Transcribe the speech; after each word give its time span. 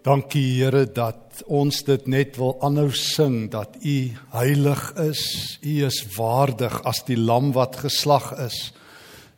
Dankie 0.00 0.54
Here 0.56 0.86
dat 0.88 1.42
ons 1.44 1.82
dit 1.84 2.06
net 2.08 2.38
wil 2.40 2.54
aanhou 2.64 2.88
sing 2.96 3.50
dat 3.52 3.74
U 3.84 3.96
heilig 4.32 4.84
is, 5.02 5.24
U 5.60 5.74
is 5.84 5.98
waardig 6.14 6.78
as 6.88 7.02
die 7.04 7.18
lam 7.20 7.50
wat 7.52 7.76
geslag 7.82 8.30
is 8.40 8.70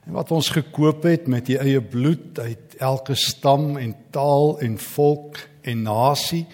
en 0.07 0.15
wat 0.15 0.31
ons 0.35 0.53
gekoop 0.55 1.03
het 1.11 1.27
met 1.27 1.51
U 1.51 1.57
eie 1.65 1.81
bloed 1.83 2.39
uit 2.39 2.77
elke 2.79 3.17
stam 3.19 3.75
en 3.81 3.91
taal 4.15 4.55
en 4.63 4.77
volk 4.79 5.41
en 5.67 5.83
nasie 5.89 6.45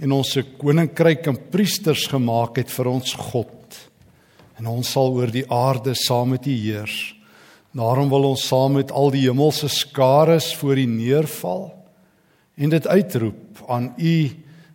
en 0.00 0.16
ons 0.16 0.32
se 0.32 0.46
koninkryk 0.56 1.28
en 1.28 1.42
priesters 1.52 2.06
gemaak 2.08 2.56
het 2.56 2.72
vir 2.72 2.88
ons 2.88 3.12
God. 3.34 3.76
En 4.56 4.72
ons 4.78 4.94
sal 4.96 5.12
oor 5.12 5.28
die 5.28 5.44
aarde 5.52 5.92
saam 5.92 6.32
met 6.32 6.48
U 6.48 6.56
heers. 6.56 6.96
Daarom 7.76 8.08
wil 8.08 8.30
ons 8.32 8.48
saam 8.48 8.80
met 8.80 8.96
al 8.96 9.12
die 9.12 9.26
hemelse 9.28 9.68
skares 9.68 10.54
voor 10.56 10.80
U 10.80 10.88
neerval 10.88 11.68
en 12.54 12.72
dit 12.72 12.86
uitroep 12.86 13.64
aan 13.68 13.92
u 13.96 14.30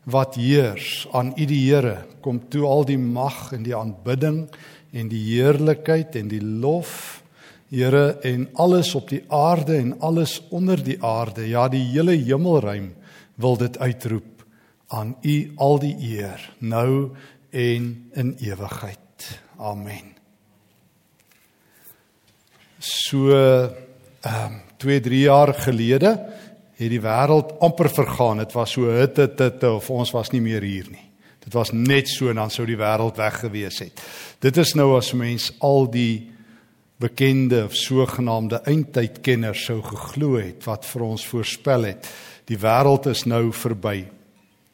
wat 0.07 0.35
heers, 0.35 1.07
aan 1.11 1.33
u 1.35 1.45
die 1.45 1.61
Here, 1.67 2.05
kom 2.21 2.39
toe 2.49 2.65
al 2.65 2.85
die 2.87 2.97
mag 2.97 3.51
en 3.53 3.63
die 3.63 3.75
aanbidding 3.75 4.45
en 4.95 5.09
die 5.11 5.23
heerlikheid 5.35 6.15
en 6.15 6.31
die 6.31 6.41
lof, 6.41 7.23
Here 7.67 8.15
en 8.23 8.47
alles 8.55 8.93
op 8.95 9.09
die 9.11 9.25
aarde 9.27 9.75
en 9.75 9.97
alles 9.99 10.39
onder 10.55 10.79
die 10.83 10.95
aarde, 11.03 11.43
ja 11.49 11.67
die 11.67 11.83
hele 11.91 12.15
hemelruim 12.15 12.93
wil 13.35 13.57
dit 13.59 13.77
uitroep 13.77 14.45
aan 14.87 15.17
u 15.21 15.35
al 15.55 15.79
die 15.83 15.95
eer 16.15 16.45
nou 16.63 17.11
en 17.51 17.89
in 18.15 18.35
ewigheid. 18.39 19.27
Amen. 19.59 20.15
So 22.79 23.33
ehm 23.33 24.53
um, 24.53 24.61
2, 24.77 24.99
3 25.01 25.19
jaar 25.19 25.53
gelede 25.53 26.11
het 26.77 26.93
die 26.93 27.01
wêreld 27.01 27.55
amper 27.63 27.89
vergaan. 27.89 28.43
Dit 28.43 28.53
was 28.53 28.75
so 28.75 28.91
hitte 28.93 29.27
titte 29.35 29.71
of 29.73 29.89
ons 29.89 30.13
was 30.13 30.31
nie 30.33 30.41
meer 30.43 30.65
hier 30.65 30.89
nie. 30.91 31.03
Dit 31.43 31.55
was 31.55 31.71
net 31.71 32.09
so 32.11 32.29
en 32.29 32.41
dan 32.41 32.51
sou 32.53 32.65
die 32.67 32.77
wêreld 32.77 33.17
weg 33.17 33.39
gewees 33.41 33.79
het. 33.79 34.01
Dit 34.43 34.57
is 34.61 34.75
nou 34.75 34.91
as 34.97 35.13
mens 35.17 35.49
al 35.63 35.87
die 35.89 36.29
bekende 37.01 37.63
of 37.65 37.75
sogenaamde 37.77 38.61
eindtydkenners 38.67 39.67
sou 39.69 39.79
geglo 39.85 40.37
het 40.41 40.65
wat 40.65 40.85
vir 40.89 41.05
ons 41.07 41.25
voorspel 41.29 41.89
het. 41.91 42.09
Die 42.49 42.59
wêreld 42.59 43.09
is 43.09 43.25
nou 43.29 43.47
verby. 43.53 44.07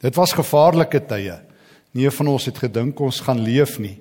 Dit 0.04 0.18
was 0.20 0.36
gevaarlike 0.36 1.04
tye. 1.08 1.40
Nie 1.94 2.10
van 2.12 2.32
ons 2.34 2.48
het 2.50 2.58
gedink 2.58 3.00
ons 3.00 3.22
gaan 3.24 3.44
leef 3.44 3.78
nie. 3.80 4.00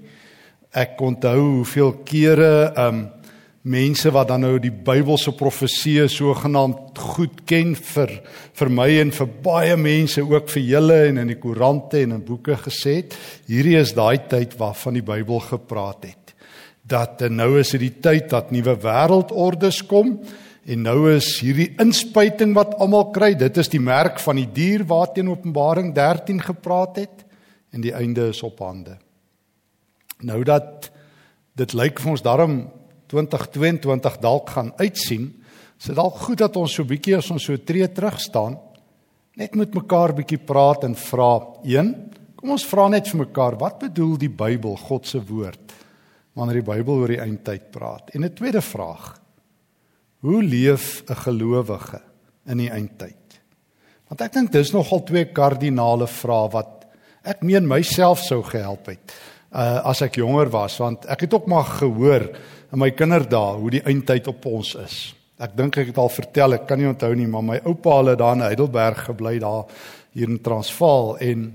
Ek 0.72 1.00
onthou 1.00 1.38
hoeveel 1.58 1.98
kere 2.08 2.54
ehm 2.72 2.88
um, 2.88 3.02
mense 3.62 4.10
wat 4.10 4.26
dan 4.32 4.42
nou 4.42 4.56
die 4.58 4.72
Bybelse 4.74 5.30
profeseë 5.38 6.08
sogenaamd 6.10 6.98
goed 6.98 7.44
ken 7.46 7.76
vir 7.78 8.16
vir 8.58 8.70
my 8.74 8.88
en 8.98 9.12
vir 9.14 9.28
baie 9.44 9.76
mense 9.78 10.22
ook 10.22 10.50
vir 10.50 10.64
julle 10.66 10.98
en 11.10 11.22
in 11.22 11.30
die 11.30 11.38
koerante 11.38 12.00
en 12.02 12.16
in 12.18 12.24
boeke 12.26 12.56
gesê 12.64 12.96
het 12.98 13.14
hierdie 13.46 13.76
is 13.78 13.94
daai 13.94 14.26
tyd 14.30 14.56
waarvan 14.58 14.98
die 14.98 15.06
Bybel 15.06 15.44
gepraat 15.46 16.08
het. 16.10 16.34
Dat 16.82 17.22
nou 17.30 17.54
is 17.60 17.70
dit 17.76 17.84
die 17.86 17.94
tyd 18.02 18.32
dat 18.34 18.50
nuwe 18.50 18.74
wêreldordes 18.82 19.84
kom 19.86 20.16
en 20.66 20.82
nou 20.82 21.12
is 21.14 21.36
hierdie 21.42 21.70
inspuiting 21.82 22.56
wat 22.58 22.74
almal 22.82 23.12
kry 23.14 23.32
dit 23.38 23.62
is 23.62 23.70
die 23.70 23.82
merk 23.82 24.18
van 24.26 24.42
die 24.42 24.50
dier 24.50 24.82
waarteen 24.90 25.30
Openbaring 25.30 25.94
13 25.94 26.42
gepraat 26.50 26.98
het 27.04 27.26
en 27.70 27.86
die 27.86 27.94
einde 27.94 28.32
is 28.34 28.42
op 28.42 28.58
hande. 28.58 28.98
Nou 30.26 30.42
dat 30.42 30.90
dit 31.54 31.78
lyk 31.78 32.02
vir 32.02 32.16
ons 32.16 32.26
daarom 32.26 32.62
2022 33.12 34.18
dalk 34.22 34.50
gaan 34.54 34.72
uitsien, 34.80 35.28
is 35.76 35.90
dit 35.90 35.98
dalk 35.98 36.16
goed 36.24 36.40
dat 36.40 36.56
ons 36.56 36.72
so 36.72 36.86
bietjie 36.88 37.18
as 37.18 37.30
ons 37.34 37.44
so 37.44 37.58
tree 37.60 37.88
terug 37.92 38.18
staan, 38.22 38.56
net 39.36 39.56
met 39.58 39.74
mekaar 39.76 40.14
bietjie 40.16 40.40
praat 40.40 40.86
en 40.88 40.96
vra. 40.96 41.32
1. 41.64 41.92
Kom 42.40 42.54
ons 42.56 42.66
vra 42.68 42.88
net 42.92 43.10
vir 43.12 43.24
mekaar, 43.24 43.58
wat 43.60 43.80
bedoel 43.82 44.16
die 44.20 44.32
Bybel, 44.32 44.76
God 44.88 45.08
se 45.08 45.20
woord, 45.20 45.74
wanneer 46.38 46.60
die 46.60 46.68
Bybel 46.70 47.02
oor 47.04 47.12
die 47.12 47.20
eindtyd 47.22 47.70
praat? 47.74 48.14
En 48.14 48.24
'n 48.24 48.34
tweede 48.34 48.62
vraag. 48.62 49.18
Hoe 50.20 50.42
leef 50.42 51.02
'n 51.08 51.14
gelowige 51.14 52.00
in 52.46 52.58
die 52.58 52.70
eindtyd? 52.70 53.40
Want 54.08 54.20
ek 54.20 54.32
dink 54.32 54.52
dis 54.52 54.72
nogal 54.72 55.04
twee 55.04 55.24
kardinale 55.24 56.06
vrae 56.06 56.48
wat 56.52 56.86
ek 57.24 57.42
meen 57.42 57.68
myself 57.68 58.18
sou 58.18 58.42
gehelp 58.42 58.86
het 58.86 59.12
uh 59.52 59.80
as 59.90 60.00
ek 60.02 60.16
jonger 60.16 60.48
was 60.52 60.78
want 60.80 61.04
ek 61.12 61.26
het 61.26 61.34
ook 61.34 61.46
maar 61.46 61.66
gehoor 61.78 62.28
in 62.72 62.80
my 62.80 62.90
kinderdae 62.96 63.58
hoe 63.60 63.70
die 63.70 63.82
eindtyd 63.84 64.28
op 64.32 64.46
ons 64.48 64.74
is. 64.80 65.14
Ek 65.42 65.56
dink 65.56 65.76
ek 65.76 65.90
het 65.90 65.98
al 65.98 66.08
vertel, 66.12 66.54
ek 66.56 66.66
kan 66.68 66.78
nie 66.80 66.88
onthou 66.88 67.12
nie, 67.18 67.26
maar 67.28 67.44
my 67.44 67.58
oupa 67.68 67.98
het 68.06 68.18
daar 68.20 68.36
in 68.38 68.46
Heidelberg 68.46 69.04
gebly 69.10 69.38
daar 69.42 69.64
hier 70.14 70.30
in 70.30 70.40
Transvaal 70.40 71.16
en 71.20 71.48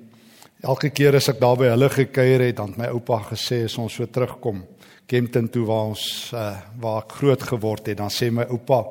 elke 0.61 0.89
keer 0.89 1.15
as 1.17 1.29
ek 1.29 1.39
daar 1.41 1.57
by 1.57 1.71
hulle 1.71 1.89
gekuier 1.89 2.43
het, 2.49 2.57
dan 2.57 2.73
het 2.73 2.81
my 2.81 2.89
oupa 2.93 3.21
gesê 3.31 3.63
as 3.65 3.77
ons 3.81 3.93
so 3.93 4.05
terugkom 4.05 4.63
Kempton 5.07 5.47
toe 5.47 5.63
waar 5.65 5.93
ons 5.93 6.03
uh, 6.35 6.57
waar 6.83 7.05
ek 7.05 7.13
groot 7.21 7.43
geword 7.53 7.87
het, 7.87 7.97
dan 8.01 8.11
sê 8.11 8.27
my 8.33 8.43
oupa, 8.51 8.81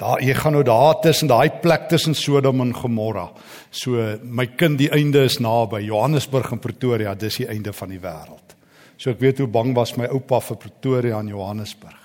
daar 0.00 0.22
jy 0.22 0.34
gaan 0.34 0.56
nou 0.56 0.64
daar 0.66 0.98
tussen 1.02 1.30
daai 1.30 1.50
plek 1.62 1.88
tussen 1.88 2.14
Sodom 2.14 2.60
en 2.60 2.74
Gomorra. 2.74 3.28
So 3.70 4.18
my 4.22 4.46
kind, 4.58 4.78
die 4.78 4.90
einde 4.90 5.24
is 5.24 5.38
naby, 5.42 5.84
Johannesburg 5.86 6.52
en 6.52 6.62
Pretoria, 6.62 7.14
dis 7.14 7.40
die 7.42 7.48
einde 7.48 7.72
van 7.72 7.94
die 7.94 8.00
wêreld. 8.02 8.56
So 8.96 9.10
ek 9.10 9.22
weet 9.22 9.42
hoe 9.42 9.50
bang 9.50 9.74
was 9.76 9.94
my 9.98 10.08
oupa 10.10 10.40
vir 10.42 10.58
Pretoria 10.66 11.20
en 11.22 11.30
Johannesburg. 11.30 12.00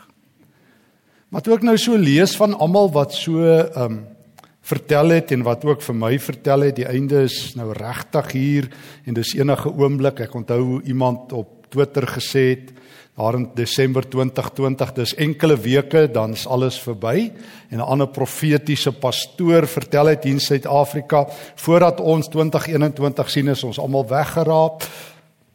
Maar 1.29 1.43
toe 1.45 1.53
ek 1.59 1.65
nou 1.65 1.75
so 1.77 1.97
lees 1.97 2.33
van 2.37 2.55
almal 2.57 2.89
wat 2.93 3.13
so 3.17 3.43
ehm 3.43 3.83
um, 3.85 3.99
vertel 4.69 5.15
het 5.15 5.31
en 5.33 5.41
wat 5.41 5.63
ook 5.65 5.81
vir 5.81 5.95
my 5.97 6.11
vertel 6.21 6.67
het, 6.67 6.75
die 6.77 6.85
einde 6.85 7.23
is 7.25 7.55
nou 7.57 7.71
regtig 7.73 8.27
hier 8.35 8.67
en 9.07 9.15
dis 9.17 9.31
enige 9.33 9.71
oomblik. 9.71 10.19
Ek 10.27 10.35
onthou 10.37 10.59
hoe 10.61 10.81
iemand 10.85 11.33
op 11.33 11.65
Twitter 11.73 12.05
gesê 12.05 12.43
het 12.51 12.69
daar 13.19 13.35
in 13.35 13.49
Desember 13.53 14.05
2020, 14.07 14.91
dis 14.95 15.13
enkele 15.19 15.57
weke 15.59 16.05
dan 16.11 16.31
is 16.37 16.45
alles 16.47 16.77
verby 16.79 17.31
en 17.69 17.77
'n 17.77 17.89
ander 17.91 18.07
profetiese 18.07 18.91
pastoor 18.91 19.67
vertel 19.67 20.05
het 20.05 20.23
hier 20.23 20.33
in 20.33 20.39
Suid-Afrika 20.39 21.27
voordat 21.55 21.99
ons 21.99 22.27
2021 22.27 23.29
sien 23.29 23.47
is 23.47 23.63
ons 23.63 23.79
almal 23.79 24.07
weggeraap. 24.07 24.83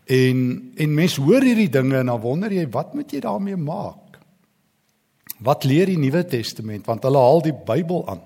En 0.05 0.73
en 0.77 0.95
mense 0.95 1.21
hoor 1.21 1.43
hierdie 1.43 1.71
dinge 1.71 1.97
en 1.97 2.07
dan 2.07 2.21
wonder 2.21 2.53
jy 2.53 2.69
wat 2.71 2.95
moet 2.95 3.11
jy 3.13 3.21
daarmee 3.21 3.57
maak? 3.57 4.21
Wat 5.39 5.65
leer 5.65 5.87
die 5.87 5.99
Nuwe 5.99 6.25
Testament 6.25 6.87
want 6.87 7.03
hulle 7.03 7.19
haal 7.19 7.43
die 7.43 7.57
Bybel 7.65 8.09
aan. 8.09 8.21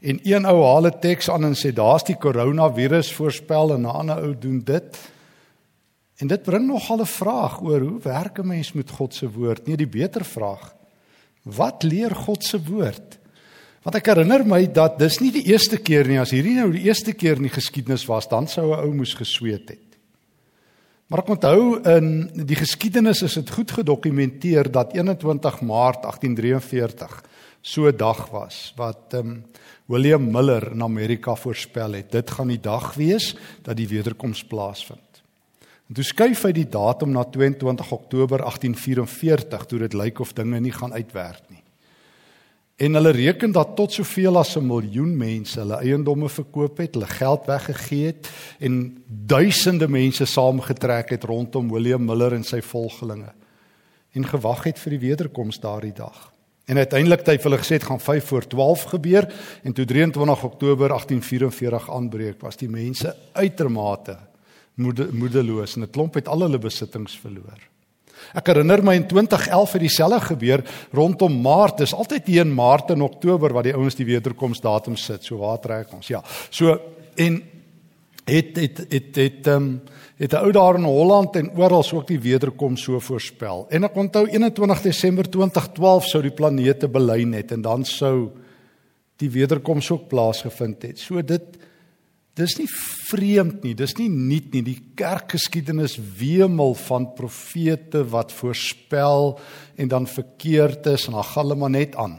En 0.00 0.18
een 0.22 0.44
ou 0.44 0.62
haal 0.62 0.86
'n 0.86 0.98
teks 1.00 1.30
aan 1.30 1.44
en 1.44 1.54
sê 1.54 1.72
daar's 1.72 2.04
die 2.04 2.16
koronavirus 2.18 3.12
voorspel 3.12 3.74
en 3.74 3.80
'n 3.80 3.86
ander 3.86 4.16
ou 4.16 4.34
doen 4.38 4.60
dit. 4.64 4.98
En 6.22 6.30
dit 6.30 6.42
bring 6.42 6.68
nogal 6.70 7.02
'n 7.02 7.06
vraag 7.06 7.60
oor 7.62 7.80
hoe 7.80 8.00
werk 8.00 8.38
'n 8.38 8.46
mens 8.46 8.72
met 8.72 8.90
God 8.90 9.14
se 9.14 9.30
woord? 9.30 9.66
Nee, 9.66 9.76
die 9.76 9.88
beter 9.88 10.24
vraag. 10.24 10.74
Wat 11.42 11.82
leer 11.82 12.14
God 12.14 12.44
se 12.44 12.62
woord? 12.62 13.18
Want 13.82 13.96
ek 13.96 14.06
herinner 14.06 14.46
my 14.46 14.72
dat 14.72 14.98
dis 14.98 15.18
nie 15.18 15.32
die 15.32 15.50
eerste 15.50 15.76
keer 15.76 16.06
nie 16.06 16.20
as 16.20 16.30
hierdie 16.30 16.54
nou 16.54 16.70
die 16.70 16.86
eerste 16.86 17.12
keer 17.12 17.36
in 17.36 17.42
die 17.42 17.58
geskiedenis 17.58 18.06
was, 18.06 18.28
dan 18.28 18.46
sou 18.46 18.70
'n 18.70 18.78
ou 18.78 18.94
moes 18.94 19.14
gesweet 19.14 19.68
het. 19.68 19.98
Maar 21.06 21.18
ek 21.18 21.28
onthou 21.28 21.82
in 21.96 22.30
die 22.46 22.56
geskiedenis 22.56 23.22
is 23.22 23.34
dit 23.34 23.50
goed 23.50 23.70
gedokumenteer 23.70 24.70
dat 24.70 24.94
21 24.94 25.60
Maart 25.60 26.02
1843 26.02 27.24
so 27.60 27.88
'n 27.88 27.96
dag 27.96 28.30
was 28.30 28.72
wat 28.76 29.14
ehm 29.14 29.26
um, 29.26 29.44
William 29.86 30.30
Miller 30.30 30.72
in 30.72 30.82
Amerika 30.82 31.34
voorspel 31.34 31.92
het. 31.92 32.12
Dit 32.12 32.30
gaan 32.30 32.48
die 32.48 32.60
dag 32.60 32.94
wees 32.94 33.36
dat 33.62 33.76
die 33.76 33.88
wederkoms 33.88 34.44
plaasvind. 34.44 35.11
En 35.92 35.98
toe 35.98 36.06
skuif 36.08 36.46
hy 36.46 36.54
die 36.56 36.70
datum 36.72 37.10
na 37.12 37.20
22 37.28 37.90
Oktober 37.92 38.40
1844 38.40 39.66
toe 39.68 39.80
dit 39.82 39.96
lyk 40.00 40.22
of 40.24 40.30
dinge 40.32 40.56
nie 40.64 40.72
gaan 40.72 40.94
uitwerk 40.96 41.42
nie. 41.52 41.60
En 42.80 42.96
hulle 42.96 43.12
reken 43.12 43.52
dat 43.52 43.74
tot 43.76 43.92
soveel 43.92 44.38
as 44.40 44.56
'n 44.56 44.64
miljoen 44.64 45.12
mense 45.16 45.60
hulle 45.60 45.82
eiendomme 45.84 46.30
verkoop 46.32 46.78
het, 46.78 46.94
hulle 46.94 47.06
geld 47.06 47.44
weggegee 47.46 48.06
het 48.06 48.30
en 48.58 49.04
duisende 49.26 49.88
mense 49.88 50.24
saamgetrek 50.24 51.10
het 51.10 51.24
rondom 51.24 51.68
William 51.68 52.04
Miller 52.04 52.32
en 52.32 52.44
sy 52.44 52.62
volgelinge 52.62 53.32
en 54.12 54.26
gewag 54.26 54.64
het 54.64 54.78
vir 54.78 54.90
die 54.90 55.08
wederkoms 55.08 55.60
daardie 55.60 55.92
dag. 55.92 56.32
En 56.64 56.76
uiteindelik 56.76 57.18
het 57.18 57.28
hy 57.28 57.36
vir 57.36 57.50
hulle 57.50 57.62
gesê 57.62 57.76
dit 57.76 57.84
gaan 57.84 58.00
5 58.00 58.24
voor 58.24 58.46
12 58.46 58.82
gebeur 58.82 59.32
en 59.62 59.72
toe 59.72 59.84
23 59.84 60.44
Oktober 60.44 60.88
1844 60.88 61.90
aanbreek 61.90 62.40
was 62.40 62.56
die 62.56 62.68
mense 62.68 63.16
uitermate 63.32 64.31
moede, 64.74 65.08
moedeloos 65.12 65.76
en 65.76 65.82
'n 65.82 65.90
klomp 65.90 66.14
het 66.14 66.28
al 66.28 66.40
hulle 66.40 66.58
besittings 66.58 67.18
verloor. 67.18 67.58
Ek 68.34 68.46
herinner 68.46 68.82
my 68.84 68.94
in 68.94 69.06
2011 69.08 69.72
het 69.72 69.80
dieselfde 69.80 70.20
gebeur 70.20 70.64
rondom 70.92 71.40
Maart. 71.42 71.78
Dis 71.78 71.94
altyd 71.94 72.26
hier 72.26 72.46
in 72.46 72.54
Maart 72.54 72.90
en 72.90 73.02
Oktober 73.02 73.52
wat 73.52 73.64
die 73.64 73.74
ouens 73.74 73.94
die 73.98 74.06
wederkomsdatum 74.06 74.96
sit. 74.96 75.24
So 75.24 75.38
waar 75.42 75.60
trek 75.60 75.92
ons? 75.92 76.08
Ja. 76.08 76.22
So 76.50 76.78
en 77.16 77.42
het 78.24 78.56
het 78.56 78.86
het 78.88 79.16
het 79.16 79.46
ehm 79.46 79.56
um, 79.56 79.80
het 80.16 80.32
'n 80.32 80.36
ou 80.36 80.52
daar 80.52 80.74
in 80.74 80.84
Holland 80.84 81.36
en 81.36 81.50
oral 81.56 81.82
so 81.82 81.96
ook 81.96 82.06
die 82.06 82.20
wederkoms 82.20 82.82
so 82.82 82.98
voorspel. 83.00 83.66
En 83.68 83.84
ek 83.84 83.96
onthou 83.96 84.26
21 84.28 84.82
Desember 84.82 85.30
2012 85.30 86.06
sou 86.06 86.22
die 86.22 86.30
planete 86.30 86.88
belyn 86.88 87.32
het 87.32 87.52
en 87.52 87.60
dan 87.60 87.84
sou 87.84 88.30
die 89.16 89.30
wederkoms 89.30 89.90
ook 89.90 90.08
plaasgevind 90.08 90.82
het. 90.82 90.98
So 90.98 91.22
dit 91.22 91.42
Dis 92.38 92.54
nie 92.56 92.68
vreemd 92.70 93.60
nie, 93.66 93.74
dis 93.76 93.92
nie 93.98 94.08
nuut 94.08 94.54
nie. 94.54 94.62
Die 94.64 94.78
kerkgeskiedenis 94.96 95.98
wemel 96.16 96.72
van 96.86 97.10
profete 97.16 98.06
wat 98.08 98.32
voorspel 98.32 99.34
en 99.76 99.90
dan 99.92 100.08
verkeerd 100.08 100.88
is 100.94 101.10
en 101.10 101.18
dan 101.18 101.26
gaan 101.28 101.44
hulle 101.44 101.58
maar 101.60 101.74
net 101.74 101.98
aan. 102.00 102.16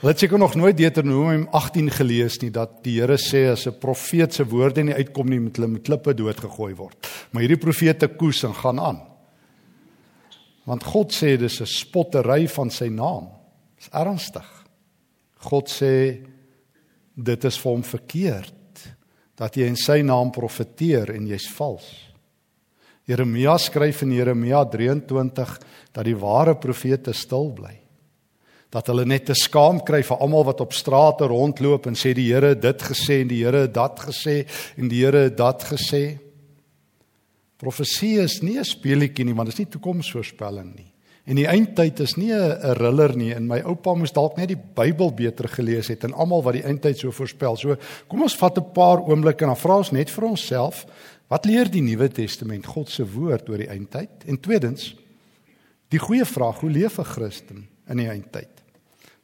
Hulle 0.00 0.14
het 0.14 0.22
seker 0.24 0.40
nog 0.40 0.56
nooit 0.58 0.78
Deuteronomium 0.80 1.44
18 1.52 1.92
gelees 1.94 2.40
nie 2.40 2.50
dat 2.50 2.80
die 2.82 2.96
Here 3.00 3.18
sê 3.20 3.44
as 3.52 3.66
'n 3.68 3.78
profeet 3.78 4.34
se 4.34 4.44
woorde 4.44 4.82
nie 4.82 4.94
uitkom 4.94 5.28
nie 5.28 5.40
met 5.40 5.56
hulle 5.56 5.68
met 5.68 5.82
klippe 5.82 6.14
doodgegooi 6.14 6.74
word. 6.74 6.96
Maar 7.30 7.42
hierdie 7.42 7.60
profete 7.60 8.08
koes 8.08 8.42
en 8.44 8.54
gaan 8.54 8.80
aan. 8.80 9.00
Want 10.64 10.84
God 10.84 11.12
sê 11.12 11.36
dis 11.36 11.60
'n 11.60 11.66
spottery 11.66 12.48
van 12.48 12.70
sy 12.70 12.88
naam. 12.88 13.28
Dis 13.76 13.88
ernstig. 13.92 14.64
God 15.36 15.68
sê 15.68 16.24
dit 17.14 17.44
is 17.44 17.58
vir 17.58 17.72
hom 17.72 17.82
verkeerd 17.82 18.61
dat 19.42 19.58
jy 19.58 19.66
in 19.66 19.78
sy 19.78 19.98
naam 20.06 20.30
profeteer 20.30 21.10
en 21.16 21.26
jy's 21.26 21.48
vals. 21.56 21.88
Jeremia 23.10 23.56
skryf 23.58 24.04
in 24.06 24.14
Jeremia 24.14 24.62
23 24.70 25.54
dat 25.90 26.06
die 26.06 26.18
ware 26.18 26.54
profete 26.54 27.14
stil 27.16 27.50
bly. 27.56 27.74
Dat 28.72 28.86
hulle 28.88 29.04
net 29.08 29.26
te 29.28 29.34
skaam 29.36 29.82
kry 29.84 30.00
vir 30.06 30.22
almal 30.22 30.46
wat 30.46 30.62
op 30.62 30.76
strate 30.76 31.26
rondloop 31.28 31.90
en 31.90 31.98
sê 31.98 32.14
die 32.16 32.28
Here 32.30 32.54
het 32.54 32.62
dit 32.62 32.84
gesê 32.92 33.18
en 33.24 33.32
die 33.32 33.42
Here 33.42 33.66
het 33.66 33.74
dat 33.74 33.98
gesê 34.06 34.44
en 34.78 34.88
die 34.88 35.02
Here 35.02 35.26
het 35.26 35.36
dat 35.36 35.66
gesê. 35.72 36.04
Profesie 37.58 38.20
is 38.22 38.40
nie 38.42 38.58
'n 38.58 38.64
speelietjie 38.64 39.24
nie, 39.24 39.34
want 39.34 39.50
dit 39.50 39.58
is 39.58 39.66
nie 39.66 39.72
toekomsvoorspelling 39.74 40.74
nie. 40.76 40.91
En 41.24 41.38
die 41.38 41.46
eindtyd 41.46 42.00
is 42.02 42.16
nie 42.18 42.32
'n 42.34 42.74
riller 42.78 43.16
nie. 43.16 43.32
En 43.34 43.46
my 43.46 43.60
oupa 43.60 43.94
moes 43.94 44.12
dalk 44.12 44.36
net 44.36 44.48
die 44.48 44.58
Bybel 44.74 45.12
beter 45.14 45.48
gelees 45.48 45.88
het 45.88 46.04
en 46.04 46.12
almal 46.12 46.42
wat 46.42 46.54
die 46.54 46.64
eindtyd 46.64 46.98
so 46.98 47.10
voorspel. 47.10 47.56
So 47.56 47.76
kom 48.08 48.22
ons 48.22 48.36
vat 48.36 48.58
'n 48.58 48.72
paar 48.72 48.98
oomblikke 48.98 49.44
en 49.44 49.50
dan 49.50 49.56
vra 49.56 49.76
ons 49.76 49.92
net 49.92 50.10
vir 50.10 50.24
onsself, 50.24 50.86
wat 51.28 51.44
leer 51.44 51.70
die 51.70 51.82
Nuwe 51.82 52.08
Testament 52.08 52.66
God 52.66 52.90
se 52.90 53.04
woord 53.04 53.48
oor 53.48 53.58
die 53.58 53.70
eindtyd? 53.70 54.26
En 54.26 54.40
tweedens, 54.40 54.96
die 55.88 55.98
goeie 55.98 56.24
vraag, 56.24 56.60
hoe 56.60 56.70
leef 56.70 56.98
'n 56.98 57.04
Christen 57.04 57.68
in 57.88 57.96
die 57.96 58.08
eindtyd? 58.08 58.62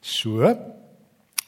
So 0.01 0.57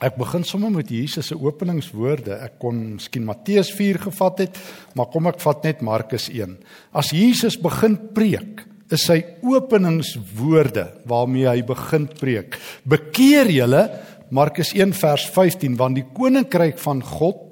Ek 0.00 0.16
begin 0.16 0.44
sommer 0.44 0.70
met 0.70 0.88
Jesus 0.88 1.26
se 1.26 1.36
openingswoorde. 1.36 2.32
Ek 2.40 2.54
kon 2.58 2.94
miskien 2.94 3.24
Matteus 3.24 3.68
4 3.76 3.98
gevat 3.98 4.38
het, 4.38 4.60
maar 4.96 5.10
kom 5.12 5.26
ek 5.26 5.40
vat 5.40 5.62
net 5.62 5.82
Markus 5.84 6.30
1. 6.32 6.56
As 6.96 7.10
Jesus 7.10 7.58
begin 7.60 7.98
preek, 8.16 8.64
is 8.92 9.06
sy 9.06 9.20
openingswoorde 9.46 10.86
waarmee 11.08 11.48
hy 11.48 11.60
begin 11.66 12.08
preek. 12.20 12.58
Bekeer 12.84 13.50
julle 13.52 13.84
Markus 14.30 14.74
1 14.76 14.94
vers 14.98 15.26
15 15.34 15.76
want 15.78 15.98
die 15.98 16.06
koninkryk 16.14 16.78
van 16.78 17.02
God 17.02 17.50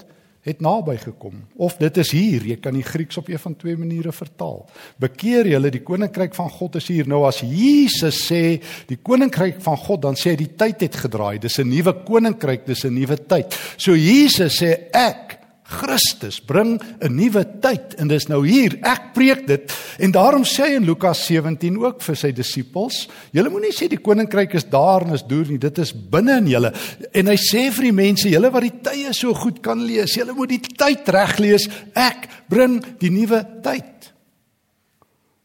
het 0.48 0.62
naby 0.64 0.96
gekom. 1.02 1.42
Of 1.60 1.76
dit 1.80 1.98
is 2.00 2.10
hier, 2.14 2.44
jy 2.52 2.56
kan 2.62 2.76
die 2.76 2.86
Grieks 2.86 3.18
op 3.20 3.28
een 3.28 3.40
van 3.42 3.56
twee 3.58 3.76
maniere 3.76 4.12
vertaal. 4.14 4.62
Bekeer 5.00 5.50
julle, 5.50 5.72
die 5.74 5.82
koninkryk 5.84 6.36
van 6.38 6.48
God 6.54 6.78
is 6.80 6.88
hier. 6.88 7.08
Nou 7.10 7.24
as 7.28 7.42
Jesus 7.44 8.22
sê 8.28 8.42
die 8.88 9.00
koninkryk 9.04 9.60
van 9.64 9.76
God, 9.82 10.02
dan 10.06 10.18
sê 10.18 10.32
hy 10.32 10.38
die 10.44 10.52
tyd 10.58 10.86
het 10.86 11.00
gedraai. 11.04 11.38
Dis 11.42 11.58
'n 11.58 11.68
nuwe 11.68 11.92
koninkryk, 12.04 12.66
dis 12.66 12.84
'n 12.84 12.94
nuwe 12.94 13.16
tyd. 13.16 13.54
So 13.76 13.92
Jesus 13.94 14.62
sê 14.62 14.88
ek 14.92 15.37
Christus 15.68 16.40
bring 16.40 16.80
'n 16.80 17.12
nuwe 17.12 17.44
tyd 17.60 17.94
en 18.00 18.08
dis 18.08 18.26
nou 18.28 18.40
hier. 18.46 18.78
Ek 18.82 19.12
preek 19.12 19.46
dit 19.46 19.72
en 19.98 20.12
daarom 20.12 20.44
sê 20.44 20.64
hy 20.64 20.76
in 20.76 20.86
Lukas 20.86 21.26
17 21.26 21.76
ook 21.76 22.00
vir 22.00 22.16
sy 22.16 22.32
disippels, 22.32 23.08
julle 23.32 23.50
moenie 23.50 23.72
sê 23.72 23.88
die 23.88 24.00
koninkryk 24.00 24.54
is 24.54 24.64
daar 24.64 25.04
en 25.04 25.12
is 25.14 25.22
deur 25.22 25.44
nie, 25.44 25.58
dit 25.58 25.78
is 25.78 25.92
binne 25.92 26.38
in 26.38 26.46
julle. 26.46 26.72
En 27.12 27.26
hy 27.26 27.36
sê 27.36 27.70
vir 27.70 27.84
die 27.84 27.92
mense, 27.92 28.28
julle 28.28 28.50
wat 28.50 28.62
die 28.62 28.80
tye 28.82 29.12
so 29.12 29.34
goed 29.34 29.60
kan 29.62 29.84
lees, 29.84 30.16
julle 30.16 30.32
moet 30.32 30.48
die 30.48 30.62
tyd 30.76 31.08
reg 31.08 31.38
lees. 31.38 31.68
Ek 31.94 32.28
bring 32.48 32.80
die 32.98 33.10
nuwe 33.10 33.44
tyd. 33.62 34.12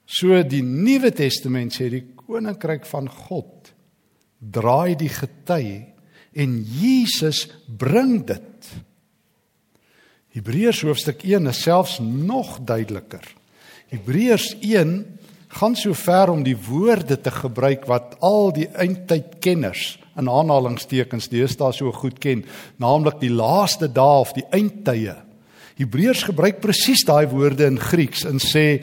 So 0.05 0.43
die 0.43 0.61
Nuwe 0.61 1.11
Testament 1.11 1.73
sê 1.73 1.89
die 1.89 2.05
koninkryk 2.15 2.85
van 2.85 3.09
God 3.09 3.73
draai 4.39 4.95
die 4.95 5.09
gety 5.09 5.93
en 6.33 6.57
Jesus 6.63 7.47
bring 7.67 8.25
dit 8.27 8.52
Hebreërs 10.33 10.79
hoofstuk 10.81 11.21
1 11.29 11.45
is 11.51 11.59
selfs 11.61 11.99
nog 12.01 12.55
duideliker. 12.65 13.21
Hebreërs 13.93 14.55
1 14.65 14.93
gaan 15.59 15.75
so 15.77 15.93
ver 15.93 16.31
om 16.33 16.41
die 16.41 16.55
woorde 16.57 17.19
te 17.21 17.29
gebruik 17.31 17.85
wat 17.85 18.15
al 18.25 18.49
die 18.55 18.65
eindtydkenners 18.73 19.99
in 20.17 20.29
aanhalingstekens 20.29 21.29
deesdae 21.29 21.69
so 21.77 21.93
goed 21.93 22.17
ken, 22.21 22.41
naamlik 22.81 23.19
die 23.21 23.29
laaste 23.29 23.91
dae 23.93 24.23
of 24.23 24.31
die 24.33 24.45
eindtye. 24.49 25.13
Hebreërs 25.77 26.25
gebruik 26.31 26.57
presies 26.65 27.05
daai 27.05 27.27
woorde 27.29 27.69
in 27.69 27.77
Grieks 27.81 28.25
en 28.25 28.41
sê 28.41 28.81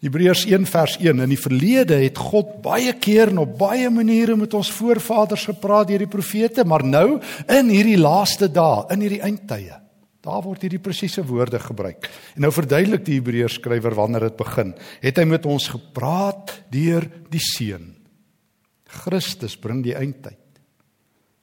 Hebreërs 0.00 0.46
1 0.48 0.64
vers 0.64 0.96
1 0.96 1.20
in 1.26 1.34
die 1.34 1.40
verlede 1.40 2.00
het 2.00 2.16
God 2.16 2.56
baie 2.64 2.94
keer 2.96 3.34
en 3.34 3.42
op 3.44 3.52
baie 3.60 3.92
maniere 3.92 4.38
met 4.40 4.56
ons 4.56 4.72
voorvaders 4.72 5.44
gepraat 5.52 5.92
deur 5.92 6.00
die 6.06 6.08
profete, 6.08 6.64
maar 6.64 6.86
nou 6.88 7.20
in 7.52 7.68
hierdie 7.68 8.00
laaste 8.00 8.48
dae, 8.48 8.86
in 8.96 9.04
hierdie 9.04 9.20
eindtye 9.28 9.79
Daar 10.20 10.42
word 10.44 10.66
hierdie 10.66 10.82
presiese 10.82 11.22
woorde 11.24 11.58
gebruik. 11.62 12.10
En 12.36 12.44
nou 12.44 12.52
verduidelik 12.52 13.06
die 13.06 13.16
Hebreërs 13.16 13.56
skrywer 13.56 13.94
wanneer 13.96 14.28
dit 14.28 14.36
begin. 14.36 14.74
Het 15.00 15.16
hy 15.16 15.24
met 15.30 15.48
ons 15.48 15.70
gepraat 15.72 16.52
deur 16.72 17.06
die 17.32 17.40
Seun. 17.40 17.94
Christus 19.00 19.56
bring 19.56 19.80
die 19.86 19.96
eindtyd. 19.96 20.36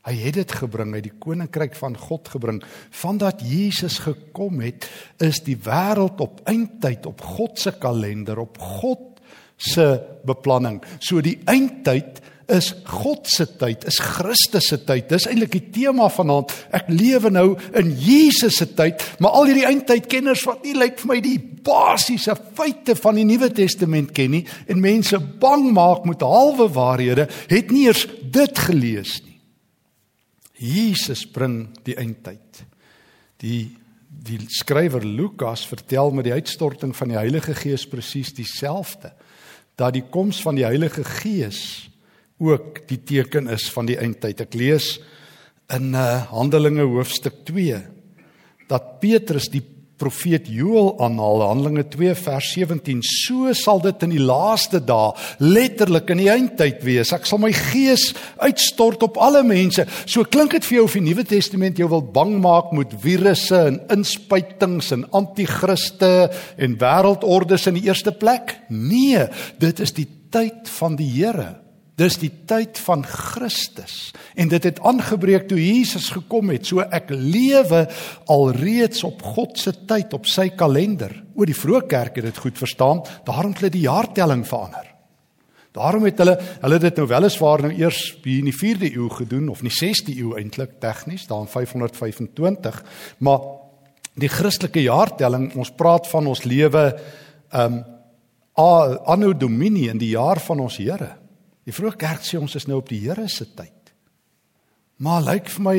Hy 0.08 0.14
het 0.22 0.38
dit 0.38 0.54
gebring, 0.62 0.94
hy 0.94 1.02
het 1.02 1.10
die 1.10 1.20
koninkryk 1.20 1.74
van 1.76 1.98
God 2.00 2.30
gebring. 2.32 2.62
Vandat 2.96 3.42
Jesus 3.44 3.98
gekom 4.06 4.62
het, 4.64 4.86
is 5.20 5.42
die 5.44 5.58
wêreld 5.66 6.22
op 6.24 6.40
eindtyd 6.48 7.10
op 7.10 7.24
God 7.36 7.60
se 7.60 7.74
kalender, 7.82 8.40
op 8.40 8.56
God 8.80 9.20
se 9.58 9.90
beplanning. 10.28 10.80
So 11.04 11.20
die 11.26 11.40
eindtyd 11.50 12.22
is 12.48 12.70
God 12.88 13.28
se 13.28 13.46
tyd, 13.60 13.84
is 13.90 14.00
Christus 14.00 14.70
se 14.72 14.78
tyd. 14.88 15.10
Dis 15.12 15.28
eintlik 15.28 15.52
die 15.52 15.66
tema 15.76 16.08
vanaand. 16.12 16.54
Ek 16.76 16.88
lewe 16.92 17.32
nou 17.34 17.48
in 17.76 17.92
Jesus 18.00 18.60
se 18.62 18.70
tyd, 18.78 19.04
maar 19.20 19.36
al 19.36 19.50
hierdie 19.50 19.68
eindtydkenners 19.68 20.46
wat 20.48 20.64
nie 20.64 20.76
lyk 20.78 21.02
vir 21.02 21.12
my 21.12 21.20
die 21.24 21.38
basiese 21.68 22.38
feite 22.56 22.96
van 22.96 23.20
die 23.20 23.26
Nuwe 23.28 23.50
Testament 23.56 24.14
ken 24.16 24.32
nie 24.38 24.44
en 24.72 24.80
mense 24.84 25.20
bang 25.42 25.68
maak 25.76 26.08
met 26.08 26.24
halwe 26.24 26.70
waarhede, 26.72 27.28
het 27.52 27.74
nie 27.76 27.88
eers 27.90 28.06
dit 28.24 28.64
gelees 28.68 29.18
nie. 29.26 29.36
Jesus 30.58 31.26
bring 31.30 31.68
die 31.86 31.98
eindtyd. 32.00 32.64
Die 33.44 33.68
die 34.28 34.40
skrywer 34.52 35.06
Lukas 35.06 35.62
vertel 35.70 36.10
met 36.12 36.26
die 36.28 36.34
uitstorting 36.36 36.92
van 36.98 37.14
die 37.14 37.20
Heilige 37.20 37.54
Gees 37.56 37.86
presies 37.88 38.34
dieselfde 38.36 39.14
dat 39.78 39.94
die 39.94 40.04
koms 40.10 40.42
van 40.42 40.58
die 40.58 40.66
Heilige 40.66 41.04
Gees 41.06 41.87
ook 42.38 42.84
die 42.90 43.00
teken 43.04 43.50
is 43.50 43.70
van 43.74 43.90
die 43.90 43.98
eindtyd. 43.98 44.44
Ek 44.46 44.58
lees 44.58 44.98
in 45.74 45.96
uh, 45.98 46.28
Handelinge 46.32 46.86
hoofstuk 46.88 47.44
2 47.50 47.82
dat 48.68 48.98
Petrus 49.02 49.50
die 49.52 49.64
profeet 49.98 50.46
Joël 50.52 50.92
aanhaal. 51.02 51.42
Handelinge 51.48 51.88
2 51.90 52.14
vers 52.20 52.52
17 52.54 53.02
so 53.02 53.50
sal 53.58 53.82
dit 53.82 54.06
in 54.06 54.14
die 54.14 54.22
laaste 54.22 54.78
dae 54.86 55.10
letterlik 55.42 56.12
in 56.14 56.22
die 56.22 56.30
eindtyd 56.30 56.84
wees. 56.86 57.12
Ek 57.16 57.26
sal 57.26 57.42
my 57.42 57.50
gees 57.56 58.12
uitstort 58.38 59.08
op 59.08 59.18
alle 59.18 59.42
mense. 59.48 59.88
So 60.06 60.28
klink 60.30 60.54
dit 60.54 60.70
vir 60.70 60.80
jou 60.80 60.88
of 60.88 60.98
die 61.00 61.06
Nuwe 61.08 61.26
Testament 61.28 61.82
jou 61.82 61.90
wil 61.96 62.06
bang 62.06 62.38
maak 62.44 62.70
met 62.78 62.94
virusse 63.02 63.64
en 63.72 63.82
inspuitings 63.98 64.94
en 64.94 65.08
anti-kriste 65.18 66.14
en 66.62 66.78
wêreldordes 66.82 67.70
in 67.72 67.82
die 67.82 67.88
eerste 67.90 68.14
plek? 68.14 68.60
Nee 68.70 69.26
dit 69.58 69.82
is 69.82 69.98
die 69.98 70.10
tyd 70.30 70.70
van 70.78 71.00
die 71.00 71.10
Here 71.18 71.56
Dis 71.98 72.20
die 72.22 72.30
tyd 72.46 72.78
van 72.86 73.02
Christus 73.10 74.12
en 74.38 74.52
dit 74.52 74.68
het 74.70 74.82
aangebreek 74.86 75.48
toe 75.50 75.58
Jesus 75.58 76.12
gekom 76.14 76.52
het. 76.54 76.68
So 76.70 76.86
ek 76.86 77.10
lewe 77.10 77.88
alreeds 78.30 79.02
op 79.08 79.24
God 79.34 79.58
se 79.58 79.74
tyd, 79.90 80.14
op 80.14 80.30
sy 80.30 80.52
kalender. 80.54 81.16
O 81.34 81.48
die 81.50 81.58
vroeë 81.58 81.88
kerk 81.90 82.20
het 82.22 82.30
dit 82.30 82.44
goed 82.44 82.62
verstaan, 82.62 83.02
daarom 83.26 83.56
het 83.56 83.64
hulle 83.64 83.74
die 83.74 83.88
jaartelling 83.88 84.46
verander. 84.46 84.94
Daarom 85.78 86.06
het 86.06 86.22
hulle 86.22 86.38
hulle 86.62 86.80
dit 86.86 87.02
nou 87.02 87.10
weliswaar 87.10 87.66
nou 87.66 87.74
eers 87.74 88.02
hier 88.24 88.42
in 88.42 88.50
die 88.52 88.56
4de 88.56 88.94
eeu 88.94 89.10
gedoen 89.18 89.50
of 89.50 89.66
in 89.66 89.72
die 89.72 89.78
6de 89.78 90.14
eeu 90.22 90.38
eintlik 90.38 90.78
tegnies, 90.82 91.26
daar 91.30 91.46
in 91.46 91.52
525, 91.52 92.82
maar 93.26 93.46
die 94.18 94.30
Christelike 94.30 94.82
jaartelling, 94.86 95.52
ons 95.58 95.74
praat 95.78 96.10
van 96.14 96.30
ons 96.30 96.46
lewe 96.46 96.90
um 97.58 97.84
anno 98.58 99.36
domini 99.38 99.86
in 99.92 100.00
die 100.02 100.16
jaar 100.16 100.40
van 100.42 100.64
ons 100.64 100.80
Here. 100.82 101.17
Die 101.68 101.76
vroeë 101.76 102.00
kerk 102.00 102.24
sê 102.24 102.40
ons 102.40 102.56
is 102.56 102.68
nou 102.70 102.80
op 102.80 102.88
die 102.88 103.02
Here 103.04 103.28
se 103.28 103.46
tyd. 103.46 103.74
Maar 105.04 105.22
lyk 105.28 105.50
vir 105.54 105.64
my 105.66 105.76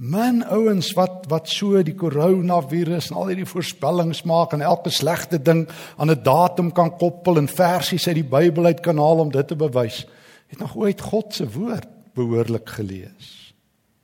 min 0.00 0.40
ouens 0.48 0.94
wat 0.96 1.26
wat 1.28 1.50
so 1.52 1.82
die 1.84 1.96
koronavirus 1.98 3.10
en 3.10 3.18
al 3.20 3.32
hierdie 3.32 3.48
voorspellings 3.48 4.22
maak 4.28 4.54
en 4.56 4.64
elke 4.64 4.92
slegte 4.94 5.36
ding 5.42 5.66
aan 5.98 6.10
'n 6.10 6.22
datum 6.22 6.70
kan 6.72 6.96
koppel 6.96 7.36
en 7.36 7.48
versies 7.48 8.08
uit 8.08 8.22
die 8.22 8.30
Bybel 8.36 8.64
uit 8.64 8.80
kan 8.80 8.96
haal 8.96 9.18
om 9.18 9.30
dit 9.30 9.48
te 9.48 9.56
bewys, 9.56 10.06
het 10.48 10.58
nog 10.58 10.76
ooit 10.76 11.00
God 11.00 11.34
se 11.34 11.44
woord 11.44 11.88
behoorlik 12.14 12.68
gelees. 12.68 13.54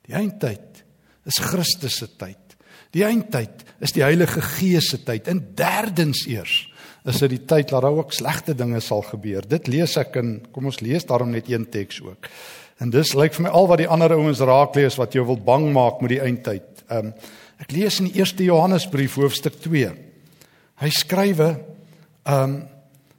Die 0.04 0.14
eindtyd 0.14 0.84
is 1.24 1.38
Christus 1.38 1.96
se 1.96 2.08
tyd. 2.16 2.56
Die 2.90 3.04
eindtyd 3.04 3.64
is 3.80 3.92
die 3.92 4.02
Heilige 4.02 4.40
Gees 4.40 4.88
se 4.88 5.02
tyd. 5.04 5.28
En 5.28 5.54
derdens 5.54 6.26
eers 6.26 6.67
is 7.08 7.20
dit 7.24 7.34
die 7.36 7.44
tyd 7.48 7.70
dat 7.72 7.82
daar 7.82 7.96
ook 7.96 8.12
slegte 8.12 8.54
dinge 8.54 8.80
sal 8.84 9.02
gebeur. 9.06 9.46
Dit 9.48 9.68
lees 9.70 9.96
ek 10.00 10.18
in 10.20 10.38
kom 10.52 10.68
ons 10.68 10.80
lees 10.84 11.06
daarom 11.08 11.32
net 11.32 11.48
een 11.48 11.66
teks 11.70 12.02
ook. 12.04 12.28
En 12.78 12.92
dis 12.94 13.14
lyk 13.18 13.34
vir 13.34 13.48
my 13.48 13.52
al 13.58 13.68
wat 13.70 13.82
die 13.82 13.90
ander 13.90 14.14
ouens 14.14 14.42
raak 14.44 14.76
lees 14.78 14.98
wat 15.00 15.16
jou 15.16 15.24
wil 15.26 15.40
bang 15.42 15.70
maak 15.74 16.02
met 16.04 16.14
die 16.16 16.22
eindtyd. 16.24 16.84
Ehm 16.88 17.12
um, 17.12 17.14
ek 17.58 17.72
lees 17.74 17.96
in 17.98 18.06
die 18.06 18.20
1 18.22 18.38
Johannesbrief 18.46 19.16
hoofstuk 19.18 19.56
2. 19.64 19.88
Hy 20.78 20.90
skrywe 20.94 21.48
ehm 21.56 22.42
um, 22.44 22.60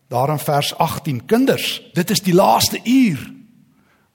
daar 0.09 0.31
in 0.33 0.39
vers 0.41 0.71
18: 0.77 1.25
Kinders, 1.29 1.81
dit 1.93 2.09
is 2.09 2.21
die 2.25 2.33
laaste 2.33 2.79
uur. 2.81 3.19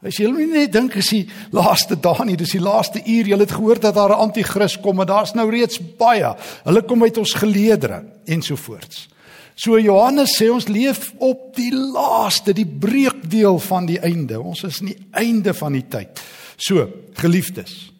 As 0.04 0.19
jy 0.21 0.28
net 0.28 0.73
dink 0.73 0.97
as 1.00 1.12
die 1.14 1.23
laaste 1.54 1.97
dae 1.97 2.26
nie, 2.28 2.37
dis 2.37 2.57
die 2.57 2.61
laaste 2.61 3.00
uur. 3.00 3.28
Jy 3.31 3.38
het 3.40 3.54
gehoor 3.57 3.81
dat 3.81 3.95
daar 3.95 4.12
'n 4.16 4.26
anti-kris 4.26 4.81
kom 4.81 5.00
en 5.00 5.07
daar's 5.07 5.35
nou 5.35 5.50
reeds 5.50 5.78
baie. 5.97 6.35
Hulle 6.64 6.83
kom 6.83 7.02
uit 7.02 7.19
ons 7.19 7.33
geleedere 7.33 8.04
ensovoorts. 8.25 9.09
So 9.54 9.78
Johannes 9.78 10.34
sê 10.34 10.49
ons 10.50 10.66
leef 10.68 11.12
op 11.23 11.52
die 11.54 11.70
laaste, 11.70 12.52
die 12.52 12.66
breekdeel 12.66 13.61
van 13.62 13.87
die 13.87 14.00
einde. 14.02 14.40
Ons 14.40 14.64
is 14.66 14.80
in 14.82 14.92
die 14.92 15.00
einde 15.14 15.54
van 15.54 15.76
die 15.78 15.87
tyd. 15.87 16.23
So, 16.58 16.88
geliefdes, 17.18 17.92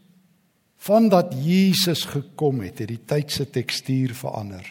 vandat 0.83 1.35
Jesus 1.39 2.05
gekom 2.11 2.65
het, 2.67 2.83
het 2.83 2.91
die 2.91 3.03
tyd 3.07 3.31
se 3.33 3.47
tekstuur 3.51 4.15
verander. 4.19 4.67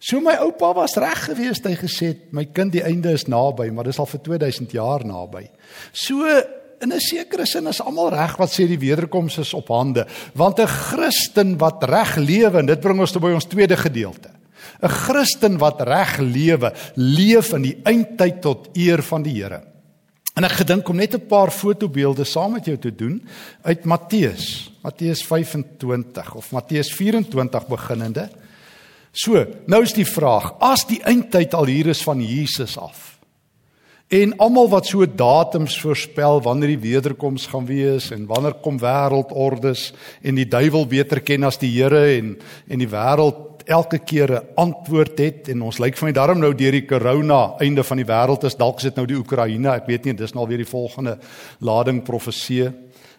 So 0.00 0.16
my 0.24 0.38
oupa 0.40 0.70
was 0.78 0.96
reg 0.96 1.26
geweest 1.28 1.66
hy 1.68 1.74
gesê 1.76 2.14
my 2.32 2.46
kind 2.56 2.72
die 2.72 2.84
einde 2.86 3.12
is 3.12 3.26
naby 3.28 3.66
maar 3.68 3.84
dis 3.84 3.98
al 4.00 4.08
vir 4.08 4.22
2000 4.30 4.72
jaar 4.72 5.04
naby. 5.04 5.44
So 5.92 6.24
in 6.80 6.92
'n 6.92 7.00
sekere 7.00 7.44
sin 7.46 7.66
is 7.66 7.82
almal 7.82 8.08
reg 8.08 8.38
wat 8.38 8.48
sê 8.48 8.66
die 8.66 8.80
wederkoms 8.80 9.38
is 9.38 9.52
op 9.52 9.68
hande 9.68 10.06
want 10.32 10.58
'n 10.58 10.66
Christen 10.66 11.58
wat 11.58 11.84
reg 11.84 12.16
lewe 12.16 12.58
en 12.58 12.66
dit 12.66 12.80
bring 12.80 12.98
ons 13.00 13.12
tot 13.12 13.22
by 13.22 13.32
ons 13.32 13.44
tweede 13.44 13.76
gedeelte. 13.76 14.39
'n 14.82 14.88
Christen 14.88 15.58
wat 15.58 15.80
reg 15.80 16.18
lewe, 16.18 16.72
leef 16.94 17.52
in 17.52 17.62
die 17.62 17.76
eindtyd 17.84 18.40
tot 18.40 18.68
eer 18.74 19.02
van 19.02 19.22
die 19.22 19.42
Here. 19.42 19.62
En 20.36 20.46
ek 20.46 20.62
gedink 20.62 20.88
om 20.88 20.96
net 20.96 21.14
'n 21.14 21.26
paar 21.26 21.50
fotobeelde 21.50 22.24
saam 22.24 22.52
met 22.52 22.64
jou 22.64 22.78
te 22.78 22.94
doen 22.94 23.22
uit 23.62 23.84
Matteus, 23.84 24.72
Matteus 24.82 25.22
25 25.22 26.34
of 26.34 26.52
Matteus 26.52 26.92
24 26.92 27.66
beginnende. 27.66 28.30
So, 29.12 29.46
nou 29.66 29.82
is 29.82 29.92
die 29.92 30.06
vraag, 30.06 30.54
as 30.60 30.86
die 30.86 31.02
eindtyd 31.02 31.54
al 31.54 31.66
hier 31.66 31.86
is 31.86 32.02
van 32.02 32.22
Jesus 32.22 32.78
af. 32.78 33.18
En 34.08 34.36
almal 34.38 34.68
wat 34.68 34.86
so 34.86 35.06
datums 35.06 35.80
voorspel 35.80 36.40
wanneer 36.42 36.72
die 36.74 36.94
wederkoms 36.94 37.46
gaan 37.46 37.66
wees 37.66 38.10
en 38.10 38.26
wanneer 38.26 38.56
kom 38.62 38.78
wêreldordes 38.78 39.92
en 40.22 40.34
die 40.34 40.48
duiwel 40.48 40.86
beter 40.86 41.20
ken 41.20 41.44
as 41.44 41.58
die 41.58 41.70
Here 41.70 42.16
en 42.16 42.36
en 42.68 42.78
die 42.78 42.88
wêreld 42.90 43.49
elke 43.66 43.98
keer 43.98 44.30
'n 44.30 44.46
antwoord 44.56 45.18
het 45.18 45.48
en 45.48 45.62
ons 45.62 45.78
lyk 45.78 45.96
van 45.96 46.08
my 46.08 46.12
daarom 46.12 46.38
nou 46.38 46.54
deur 46.54 46.72
die 46.72 46.86
corona 46.86 47.54
einde 47.58 47.84
van 47.84 47.96
die 47.96 48.06
wêreld 48.06 48.44
is 48.44 48.56
dalk 48.56 48.76
is 48.76 48.82
dit 48.82 48.96
nou 48.96 49.06
die 49.06 49.16
Oekraïne 49.16 49.74
ek 49.74 49.86
weet 49.86 50.04
nie 50.04 50.14
dis 50.14 50.34
nou 50.34 50.46
weer 50.46 50.58
die 50.58 50.74
volgende 50.76 51.18
lading 51.60 52.02
profeseë 52.02 52.72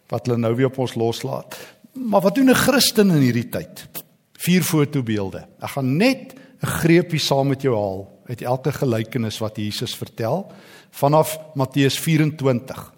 wat 0.09 0.25
hulle 0.25 0.37
nou 0.37 0.55
weer 0.55 0.67
op 0.67 0.77
ons 0.77 0.95
loslaat 0.95 1.57
maar 1.93 2.21
wat 2.21 2.35
doen 2.35 2.49
'n 2.49 2.55
Christen 2.55 3.11
in 3.11 3.21
hierdie 3.21 3.49
tyd 3.49 3.87
vier 4.41 4.65
fotobeelde. 4.65 5.45
Ek 5.61 5.75
gaan 5.75 5.97
net 5.97 6.33
'n 6.61 6.67
greepie 6.81 7.19
saam 7.19 7.47
met 7.47 7.61
jou 7.61 7.75
haal 7.75 8.07
uit 8.25 8.41
elke 8.41 8.71
gelykenis 8.71 9.39
wat 9.39 9.57
Jesus 9.57 9.95
vertel 9.95 10.51
vanaf 10.91 11.39
Matteus 11.55 11.99
24. 11.99 12.93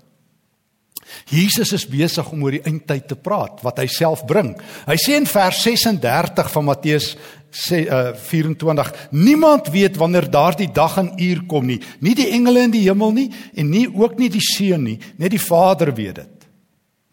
Jesus 1.30 1.74
is 1.74 1.88
besig 1.90 2.32
om 2.32 2.44
oor 2.44 2.58
die 2.58 2.64
eindtyd 2.66 3.08
te 3.08 3.16
praat 3.16 3.64
wat 3.64 3.80
hy 3.80 3.88
self 3.88 4.26
bring. 4.30 4.54
Hy 4.88 4.98
sê 5.00 5.18
in 5.20 5.30
vers 5.30 5.64
36 5.64 6.52
van 6.54 6.68
Matteus 6.68 7.14
sê 7.54 7.84
uh, 7.86 8.14
24 8.18 8.94
niemand 9.12 9.70
weet 9.70 9.98
wanneer 10.02 10.26
daardie 10.32 10.72
dag 10.74 10.98
en 10.98 11.12
uur 11.22 11.44
kom 11.46 11.68
nie 11.70 11.78
nie 12.02 12.16
die 12.18 12.32
engele 12.34 12.64
in 12.66 12.74
die 12.74 12.86
hemel 12.88 13.14
nie 13.14 13.28
en 13.54 13.70
nie 13.70 13.86
ook 13.86 14.18
nie 14.18 14.32
die 14.34 14.42
seun 14.42 14.88
nie 14.88 14.98
net 15.22 15.36
die 15.36 15.42
Vader 15.42 15.94
weet 15.94 16.24
dit 16.24 16.44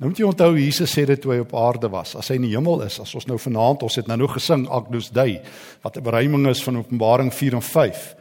Nou 0.01 0.09
moet 0.09 0.21
jy 0.23 0.25
onthou 0.25 0.55
Jesus 0.57 0.95
sê 0.97 1.03
dit 1.05 1.21
toe 1.21 1.35
hy 1.35 1.43
op 1.43 1.51
aarde 1.61 1.91
was. 1.93 2.15
As 2.17 2.31
hy 2.33 2.39
in 2.39 2.47
die 2.47 2.55
hemel 2.55 2.81
is, 2.87 2.95
as 3.03 3.11
ons 3.19 3.27
nou 3.29 3.37
vanaand 3.37 3.83
ons 3.85 3.99
het 4.01 4.07
nou 4.09 4.17
nog 4.23 4.33
gesing 4.39 4.63
Agnus 4.73 5.11
Dei 5.13 5.43
wat 5.85 5.99
'n 5.99 6.03
beruiming 6.03 6.47
is 6.49 6.63
van 6.65 6.79
Openbaring 6.79 7.29
4 7.29 7.55
en 7.55 7.63
5. 7.63 8.15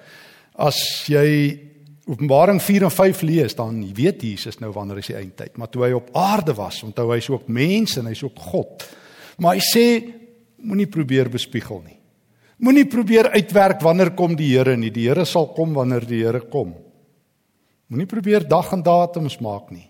As 0.59 1.07
jy 1.07 1.68
Openbaring 2.09 2.57
4 2.61 2.87
en 2.87 2.91
5 2.91 3.21
lees, 3.21 3.53
dan 3.55 3.83
weet 3.93 4.23
Jesus 4.25 4.57
nou 4.57 4.71
wanneer 4.73 5.03
is 5.03 5.11
die 5.11 5.19
eindtyd. 5.19 5.57
Maar 5.61 5.69
toe 5.69 5.83
hy 5.85 5.91
op 5.93 6.09
aarde 6.17 6.55
was, 6.57 6.81
onthou 6.87 7.11
hy's 7.13 7.29
ook 7.29 7.47
mens 7.53 7.99
en 8.01 8.09
hy's 8.09 8.23
ook 8.25 8.39
God. 8.49 8.85
Maar 9.37 9.59
hy 9.59 9.61
sê 9.67 9.85
moenie 10.57 10.89
probeer 10.89 11.29
bespiegel 11.29 11.83
nie. 11.85 11.99
Moenie 12.59 12.87
probeer 12.89 13.29
uitwerk 13.37 13.85
wanneer 13.85 14.11
kom 14.17 14.33
die 14.35 14.49
Here 14.55 14.75
nie. 14.75 14.89
Die 14.91 15.05
Here 15.07 15.23
sal 15.25 15.51
kom 15.55 15.77
wanneer 15.77 16.03
die 16.09 16.23
Here 16.25 16.41
kom. 16.51 16.73
Moenie 17.87 18.09
probeer 18.09 18.47
dag 18.49 18.73
en 18.73 18.83
datums 18.83 19.37
maak 19.39 19.69
nie. 19.71 19.85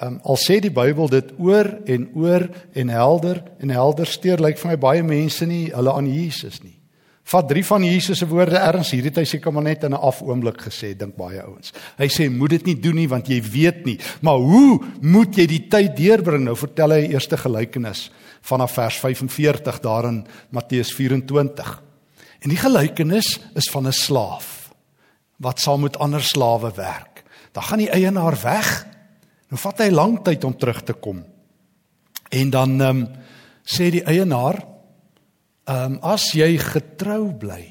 Um, 0.00 0.16
al 0.24 0.40
sê 0.40 0.56
die 0.64 0.72
Bybel 0.72 1.12
dit 1.12 1.34
oor 1.36 1.68
en 1.84 2.08
oor 2.16 2.48
en 2.72 2.88
helder 2.88 3.42
en 3.60 3.72
helder 3.76 4.08
steur 4.08 4.40
lyk 4.40 4.56
vir 4.56 4.72
my 4.72 4.76
baie 4.80 5.02
mense 5.04 5.44
nie 5.44 5.66
hulle 5.74 5.92
aan 5.92 6.08
Jesus 6.08 6.62
nie. 6.64 6.79
Vat 7.24 7.48
drie 7.48 7.64
van 7.64 7.84
Jesus 7.84 8.18
se 8.18 8.26
woorde 8.26 8.58
erns 8.58 8.90
hierdie 8.90 9.12
hy 9.14 9.24
seker 9.28 9.52
maar 9.52 9.62
net 9.62 9.84
in 9.84 9.92
'n 9.94 10.00
afoomblik 10.00 10.62
gesê 10.62 10.96
dink 10.96 11.16
baie 11.16 11.42
ouens. 11.42 11.72
Hy 11.98 12.08
sê 12.08 12.30
moed 12.30 12.50
dit 12.50 12.66
nie 12.66 12.80
doen 12.80 12.94
nie 12.94 13.08
want 13.08 13.28
jy 13.28 13.42
weet 13.42 13.84
nie. 13.84 13.98
Maar 14.22 14.38
hoe 14.38 14.80
moet 15.00 15.36
jy 15.36 15.46
die 15.46 15.68
tyd 15.68 15.96
deurbring? 15.96 16.44
Nou 16.44 16.56
vertel 16.56 16.90
hy 16.90 17.12
eerste 17.12 17.36
gelykenis 17.36 18.10
vanaf 18.42 18.72
vers 18.72 18.96
45 18.96 19.80
daarin 19.80 20.26
Matteus 20.50 20.92
24. 20.92 21.82
En 22.40 22.48
die 22.48 22.56
gelykenis 22.56 23.38
is 23.54 23.70
van 23.70 23.86
'n 23.86 23.92
slaaf 23.92 24.70
wat 25.38 25.60
saam 25.60 25.80
met 25.80 25.98
ander 25.98 26.22
slawe 26.22 26.72
werk. 26.74 27.24
Dan 27.52 27.62
gaan 27.62 27.78
die 27.78 27.90
eienaar 27.90 28.36
weg 28.42 28.86
Nou 29.50 29.58
vat 29.58 29.82
hy 29.82 29.90
lank 29.90 30.22
tyd 30.26 30.44
om 30.46 30.54
terug 30.54 30.84
te 30.86 30.94
kom. 30.94 31.24
En 32.30 32.52
dan 32.54 32.76
ehm 32.78 33.02
um, 33.02 33.08
sê 33.70 33.90
die 33.92 34.02
eienaar, 34.08 34.56
ehm 35.70 35.92
um, 35.92 35.98
as 36.02 36.32
jy 36.34 36.56
getrou 36.58 37.30
bly, 37.38 37.62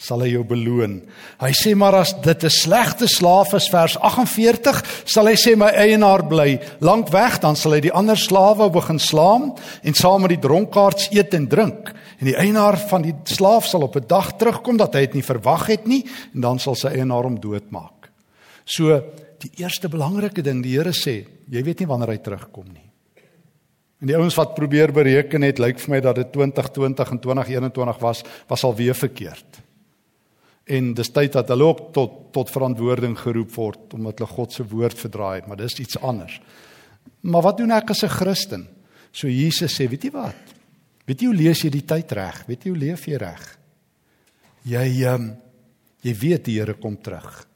sal 0.00 0.24
hy 0.24 0.32
jou 0.32 0.42
beloon. 0.48 0.96
Hy 1.38 1.50
sê 1.54 1.74
maar 1.76 1.94
as 2.00 2.14
dit 2.24 2.44
'n 2.44 2.50
slegte 2.50 3.06
slaaf 3.06 3.52
is 3.54 3.68
vers 3.68 3.96
48, 4.00 5.04
sal 5.04 5.26
hy 5.26 5.36
sê 5.36 5.56
my 5.56 5.68
eienaar 5.68 6.26
bly 6.26 6.58
lank 6.80 7.12
weg, 7.12 7.38
dan 7.40 7.56
sal 7.56 7.72
hy 7.72 7.80
die 7.80 7.92
ander 7.92 8.16
slawe 8.16 8.70
begin 8.70 8.98
slaam 8.98 9.54
en 9.82 9.94
saam 9.94 10.22
met 10.22 10.30
die 10.30 10.48
dronkaards 10.48 11.12
eet 11.12 11.34
en 11.34 11.46
drink. 11.46 11.94
En 12.18 12.26
die 12.26 12.36
eienaar 12.36 12.76
van 12.76 13.02
die 13.02 13.14
slaaf 13.24 13.66
sal 13.66 13.82
op 13.82 13.96
'n 13.96 14.06
dag 14.06 14.36
terugkom 14.36 14.76
dat 14.76 14.94
hy 14.94 15.00
dit 15.00 15.14
nie 15.14 15.22
verwag 15.22 15.66
het 15.66 15.86
nie 15.86 16.04
en 16.34 16.40
dan 16.40 16.58
sal 16.58 16.74
sy 16.74 16.88
eienaar 16.88 17.24
hom 17.24 17.40
doodmaak. 17.40 18.10
So 18.64 19.02
die 19.38 19.52
eerste 19.56 19.88
belangrike 19.88 20.42
ding 20.42 20.62
die 20.62 20.76
Here 20.76 20.92
sê, 20.92 21.26
jy 21.48 21.62
weet 21.62 21.80
nie 21.80 21.86
wanneer 21.86 22.08
hy 22.08 22.18
terugkom 22.18 22.66
nie. 22.72 22.89
En 24.00 24.08
die 24.08 24.16
ouens 24.16 24.36
wat 24.38 24.54
probeer 24.56 24.92
bereken 24.96 25.44
het, 25.44 25.60
lyk 25.60 25.80
vir 25.82 25.94
my 25.94 26.00
dat 26.00 26.16
dit 26.16 26.30
2020 26.32 27.10
en 27.10 27.20
2021 27.20 27.98
was, 28.00 28.22
was 28.48 28.64
al 28.64 28.74
weer 28.78 28.96
verkeerd. 28.96 29.60
En 30.70 30.92
dis 30.94 31.12
tyd 31.12 31.34
dat 31.36 31.48
hulle 31.52 31.66
ook 31.68 31.90
tot 31.96 32.18
tot 32.30 32.50
verantwoording 32.54 33.16
geroep 33.18 33.50
word 33.56 33.94
omdat 33.96 34.20
hulle 34.20 34.30
God 34.30 34.52
se 34.54 34.64
woord 34.70 34.98
verdraai 34.98 35.40
het, 35.40 35.48
maar 35.50 35.58
dis 35.58 35.80
iets 35.82 35.98
anders. 35.98 36.36
Maar 37.26 37.42
wat 37.42 37.56
doen 37.58 37.72
ek 37.74 37.90
as 37.90 38.04
'n 38.04 38.08
Christen? 38.08 38.68
So 39.12 39.26
Jesus 39.26 39.74
sê, 39.74 39.88
weet 39.88 40.04
jy 40.04 40.10
wat? 40.10 40.54
Weet 41.04 41.20
jy 41.20 41.26
hoe 41.26 41.36
lees 41.36 41.62
jy 41.62 41.70
die 41.70 41.84
tyd 41.84 42.12
reg? 42.12 42.44
Weet 42.46 42.64
jy 42.64 42.70
hoe 42.70 42.78
leef 42.78 43.06
jy 43.06 43.16
reg? 43.16 43.58
Jy 44.62 45.02
ehm 45.02 45.14
um, 45.14 45.36
jy 46.02 46.14
weet 46.14 46.44
die 46.44 46.58
Here 46.60 46.74
kom 46.74 46.96
terug. 46.96 47.48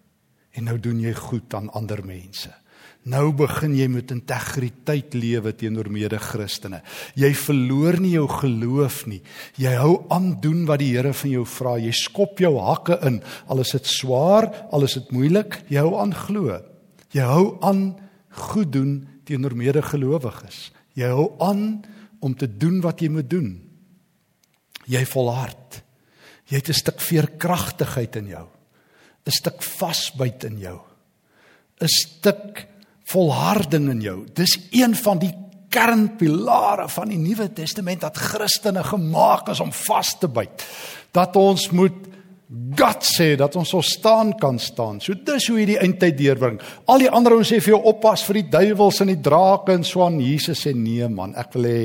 En 0.52 0.64
nou 0.64 0.78
doen 0.78 1.00
jy 1.00 1.12
goed 1.14 1.54
aan 1.54 1.70
ander 1.70 2.04
mense. 2.04 2.50
Nou 3.04 3.34
begin 3.36 3.74
jy 3.76 3.84
met 3.92 4.12
integriteit 4.14 5.12
lewe 5.12 5.52
teenoor 5.52 5.90
mede-Christene. 5.92 6.80
Jy 7.20 7.34
verloor 7.36 7.98
nie 8.00 8.14
jou 8.14 8.24
geloof 8.32 9.02
nie. 9.10 9.20
Jy 9.60 9.74
hou 9.76 9.98
aan 10.14 10.30
doen 10.40 10.62
wat 10.68 10.80
die 10.80 10.94
Here 10.94 11.12
van 11.12 11.34
jou 11.34 11.44
vra. 11.44 11.74
Jy 11.76 11.92
skop 11.92 12.40
jou 12.40 12.54
hakke 12.64 12.96
in. 13.04 13.20
Al 13.52 13.60
is 13.60 13.74
dit 13.76 13.90
swaar, 13.92 14.48
al 14.72 14.88
is 14.88 14.96
dit 14.96 15.12
moeilik, 15.12 15.60
jy 15.68 15.84
hou 15.84 15.98
aan 16.00 16.16
glo. 16.16 16.56
Jy 17.12 17.28
hou 17.28 17.58
aan 17.60 17.92
goed 18.48 18.72
doen 18.72 18.96
teenoor 19.28 19.52
mede-gelowiges. 19.52 20.70
Jy 20.96 21.12
hou 21.12 21.28
aan 21.44 21.84
om 22.24 22.32
te 22.32 22.48
doen 22.48 22.80
wat 22.80 23.04
jy 23.04 23.12
moet 23.12 23.28
doen. 23.28 23.52
Jy 24.88 25.04
volhard. 25.12 25.82
Jy 26.48 26.56
het 26.56 26.68
'n 26.68 26.80
stuk 26.80 27.00
veerkragtigheid 27.00 28.16
in 28.16 28.26
jou. 28.28 28.48
'n 29.26 29.30
stuk 29.30 29.62
vasbyt 29.62 30.44
in 30.44 30.58
jou. 30.58 30.80
'n 31.80 31.88
stuk 31.88 32.73
volharding 33.10 33.90
in 33.92 34.00
jou. 34.04 34.18
Dis 34.36 34.56
een 34.72 34.94
van 34.96 35.20
die 35.22 35.32
kernpilare 35.74 36.86
van 36.88 37.10
die 37.10 37.18
Nuwe 37.18 37.48
Testament 37.52 38.04
dat 38.04 38.18
Christene 38.20 38.84
gemaak 38.86 39.48
is 39.50 39.60
om 39.60 39.72
vas 39.74 40.14
te 40.18 40.30
byt. 40.30 40.64
Dat 41.14 41.36
ons 41.36 41.70
moet 41.74 42.10
God 42.78 43.02
sê 43.02 43.32
dat 43.40 43.56
ons 43.58 43.68
sou 43.72 43.82
staan 43.82 44.34
kan 44.38 44.58
staan. 44.62 45.00
So 45.02 45.16
dis 45.16 45.48
hoe 45.50 45.58
jy 45.58 45.68
die 45.72 45.78
eindtyd 45.80 46.18
deurbring. 46.18 46.60
Al 46.86 47.02
die 47.02 47.10
ander 47.10 47.34
ouens 47.34 47.50
sê 47.50 47.58
vir 47.58 47.74
jou 47.74 47.80
oppas 47.90 48.22
vir 48.28 48.42
die 48.42 48.48
duiwels 48.52 49.00
en 49.02 49.10
die 49.10 49.22
drake 49.24 49.74
en 49.74 49.86
so 49.86 50.04
aan. 50.04 50.20
Jesus 50.22 50.62
sê 50.62 50.74
nee 50.76 51.08
man, 51.10 51.34
ek 51.40 51.56
wil 51.56 51.70
hê 51.70 51.80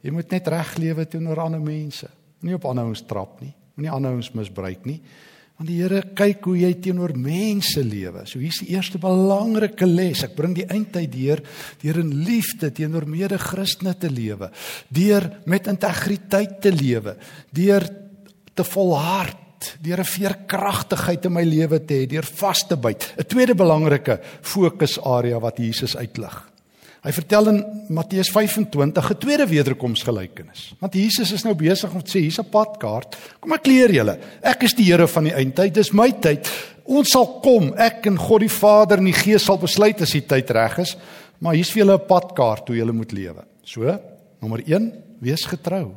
Jy 0.00 0.12
moet 0.14 0.30
net 0.32 0.48
reg 0.48 0.76
lewe 0.80 1.04
teenoor 1.08 1.42
ander 1.44 1.60
mense. 1.60 2.08
Nie 2.44 2.56
op 2.56 2.64
ander 2.68 2.88
ons 2.88 3.02
trap 3.08 3.40
nie. 3.44 3.52
Moenie 3.76 3.92
ander 3.92 4.16
ons 4.16 4.30
misbruik 4.36 4.86
nie. 4.88 5.00
Want 5.60 5.68
die 5.68 5.82
Here 5.82 6.00
kyk 6.16 6.46
hoe 6.48 6.54
jy 6.56 6.70
teenoor 6.80 7.12
mense 7.20 7.82
lewe. 7.84 8.22
So 8.24 8.40
hier's 8.40 8.62
die 8.64 8.70
eerste 8.72 8.96
belangrike 8.96 9.84
les. 9.84 10.22
Ek 10.24 10.32
bring 10.32 10.54
die 10.56 10.64
eindtyd 10.64 11.12
deur 11.12 11.42
deur 11.82 11.98
in 12.00 12.14
liefde 12.24 12.70
teenoor 12.72 13.04
mede-Christene 13.04 13.92
te 14.00 14.08
lewe, 14.08 14.48
deur 14.88 15.28
met 15.44 15.68
integriteit 15.68 16.56
te 16.64 16.72
lewe, 16.72 17.18
deur 17.52 17.84
te 18.56 18.64
volhard, 18.64 19.76
deur 19.84 20.00
'n 20.00 20.12
veerkragtigheid 20.16 21.26
in 21.28 21.32
my 21.32 21.44
lewe 21.44 21.84
te 21.84 21.94
hê, 21.94 22.06
deur 22.08 22.24
vas 22.24 22.64
te 22.66 22.76
byt. 22.76 23.12
'n 23.18 23.28
Tweede 23.28 23.54
belangrike 23.54 24.18
fokusarea 24.40 25.38
wat 25.38 25.58
Jesus 25.58 25.94
uitlig. 25.94 26.49
Hy 27.00 27.12
vertel 27.16 27.48
in 27.48 27.60
Matteus 27.88 28.28
25 28.28 29.10
'n 29.10 29.18
tweede 29.18 29.46
wederkomsgelykenis. 29.48 30.74
Want 30.78 30.94
Jesus 30.94 31.32
is 31.32 31.44
nou 31.44 31.54
besig 31.54 31.94
om 31.94 32.02
te 32.02 32.10
sê 32.10 32.20
hier's 32.20 32.38
'n 32.38 32.50
padkaart. 32.50 33.16
Kom 33.40 33.52
ek 33.52 33.66
leer 33.66 33.90
julle. 33.90 34.18
Ek 34.42 34.62
is 34.62 34.74
die 34.74 34.84
Here 34.84 35.08
van 35.08 35.24
die 35.24 35.32
eindtyd. 35.32 35.74
Dis 35.74 35.92
my 35.92 36.12
tyd. 36.12 36.48
Ons 36.84 37.10
sal 37.10 37.40
kom. 37.40 37.72
Ek 37.74 38.06
en 38.06 38.18
God 38.18 38.40
die 38.40 38.48
Vader 38.48 38.98
en 38.98 39.04
die 39.04 39.12
Gees 39.12 39.44
sal 39.44 39.58
besluit 39.58 40.00
as 40.00 40.12
die 40.12 40.26
tyd 40.26 40.50
reg 40.50 40.78
is. 40.78 40.96
Maar 41.38 41.54
hier's 41.54 41.70
vir 41.70 41.84
julle 41.84 41.98
'n 41.98 42.06
padkaart 42.06 42.68
hoe 42.68 42.76
julle 42.76 42.92
moet 42.92 43.12
lewe. 43.12 43.44
So, 43.62 44.00
nommer 44.42 44.62
1, 44.66 44.92
wees 45.20 45.46
getrou. 45.46 45.94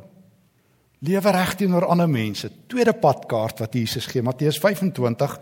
Lewe 1.00 1.30
reg 1.30 1.54
teenoor 1.54 1.86
ander 1.86 2.08
mense. 2.08 2.50
Tweede 2.66 2.92
padkaart 2.92 3.58
wat 3.58 3.74
Jesus 3.74 4.06
gee, 4.06 4.22
Matteus 4.22 4.58
25 4.58 5.38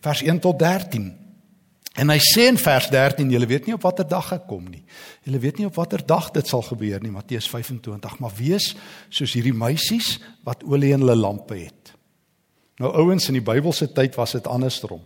vers 0.00 0.22
1 0.22 0.40
tot 0.40 0.58
13. 0.58 1.25
En 1.96 2.12
hy 2.12 2.18
sê 2.20 2.44
in 2.50 2.58
vers 2.60 2.90
13, 2.92 3.30
julle 3.32 3.48
weet 3.48 3.66
nie 3.68 3.74
op 3.76 3.84
watter 3.86 4.04
dag 4.08 4.28
ek 4.36 4.44
kom 4.50 4.66
nie. 4.68 4.82
Julle 5.24 5.40
weet 5.40 5.60
nie 5.60 5.68
op 5.68 5.78
watter 5.78 6.02
dag 6.04 6.28
dit 6.34 6.48
sal 6.48 6.64
gebeur 6.66 7.00
nie, 7.00 7.12
Matteus 7.14 7.48
25, 7.48 8.18
maar 8.20 8.34
wees 8.36 8.74
soos 9.08 9.32
hierdie 9.32 9.56
meisies 9.56 10.18
wat 10.44 10.64
olie 10.68 10.92
in 10.92 11.06
hulle 11.06 11.16
lampe 11.16 11.56
het. 11.56 11.94
Nou 12.82 12.92
ouens 13.00 13.30
in 13.30 13.38
die 13.38 13.44
Bybelse 13.44 13.88
tyd 13.96 14.18
was 14.20 14.36
dit 14.36 14.48
andersom. 14.50 15.00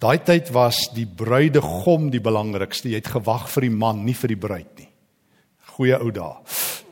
Daai 0.00 0.18
tyd 0.24 0.48
was 0.56 0.86
die 0.96 1.06
bruidegom 1.06 2.08
die 2.12 2.22
belangrikste. 2.22 2.88
Jy 2.90 3.02
het 3.02 3.12
gewag 3.14 3.46
vir 3.52 3.68
die 3.68 3.74
man, 3.76 4.02
nie 4.06 4.16
vir 4.16 4.32
die 4.32 4.40
bruid 4.40 4.70
nie. 4.80 4.88
Goeie 5.76 6.00
ou 6.00 6.10
dae. 6.14 6.40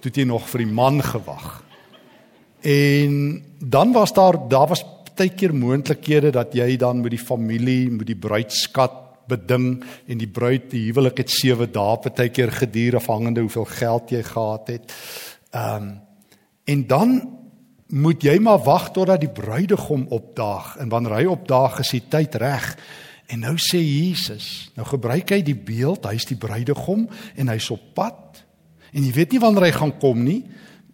Toe 0.03 0.11
het 0.11 0.21
jy 0.21 0.27
nog 0.29 0.45
vir 0.51 0.67
die 0.67 0.73
man 0.75 1.01
gewag. 1.05 1.63
En 2.63 3.15
dan 3.59 3.93
was 3.97 4.13
daar 4.15 4.37
daar 4.49 4.69
was 4.71 4.85
partykeer 5.12 5.52
moontlikhede 5.52 6.31
dat 6.33 6.54
jy 6.57 6.76
dan 6.81 7.02
met 7.02 7.12
die 7.12 7.21
familie, 7.21 7.90
met 7.90 8.09
die 8.09 8.16
bruidskat 8.16 8.99
beding 9.28 9.83
en 10.09 10.19
die 10.19 10.28
bruid 10.28 10.71
die 10.73 10.87
huwelik 10.88 11.21
het 11.23 11.31
7 11.31 11.69
dae 11.73 11.99
partykeer 12.02 12.50
geduur 12.52 12.97
afhangende 12.97 13.45
hoeveel 13.45 13.69
geld 13.76 14.11
jy 14.11 14.23
gehad 14.23 14.73
het. 14.73 14.97
Ehm 15.52 15.83
um, 15.83 15.92
en 16.64 16.87
dan 16.87 17.11
moet 17.90 18.23
jy 18.23 18.37
maar 18.38 18.61
wag 18.62 18.92
totdat 18.95 19.21
die 19.21 19.33
bruidegom 19.35 20.04
opdaag 20.14 20.76
en 20.78 20.88
wanneer 20.88 21.16
hy 21.16 21.25
opdaag 21.26 21.81
is 21.83 21.90
die 21.90 22.04
tyd 22.09 22.37
reg. 22.38 22.69
En 23.26 23.42
nou 23.42 23.57
sê 23.59 23.81
Jesus, 23.83 24.71
nou 24.78 24.87
gebruik 24.87 25.35
hy 25.35 25.40
die 25.42 25.59
beeld, 25.59 26.07
hy's 26.07 26.25
die 26.31 26.38
bruidegom 26.38 27.09
en 27.35 27.50
hy's 27.50 27.66
op 27.75 27.83
pad. 27.99 28.45
En 28.95 29.02
jy 29.02 29.11
weet 29.16 29.35
nie 29.35 29.42
wanneer 29.42 29.66
hy 29.66 29.73
gaan 29.75 29.97
kom 29.99 30.23
nie, 30.23 30.45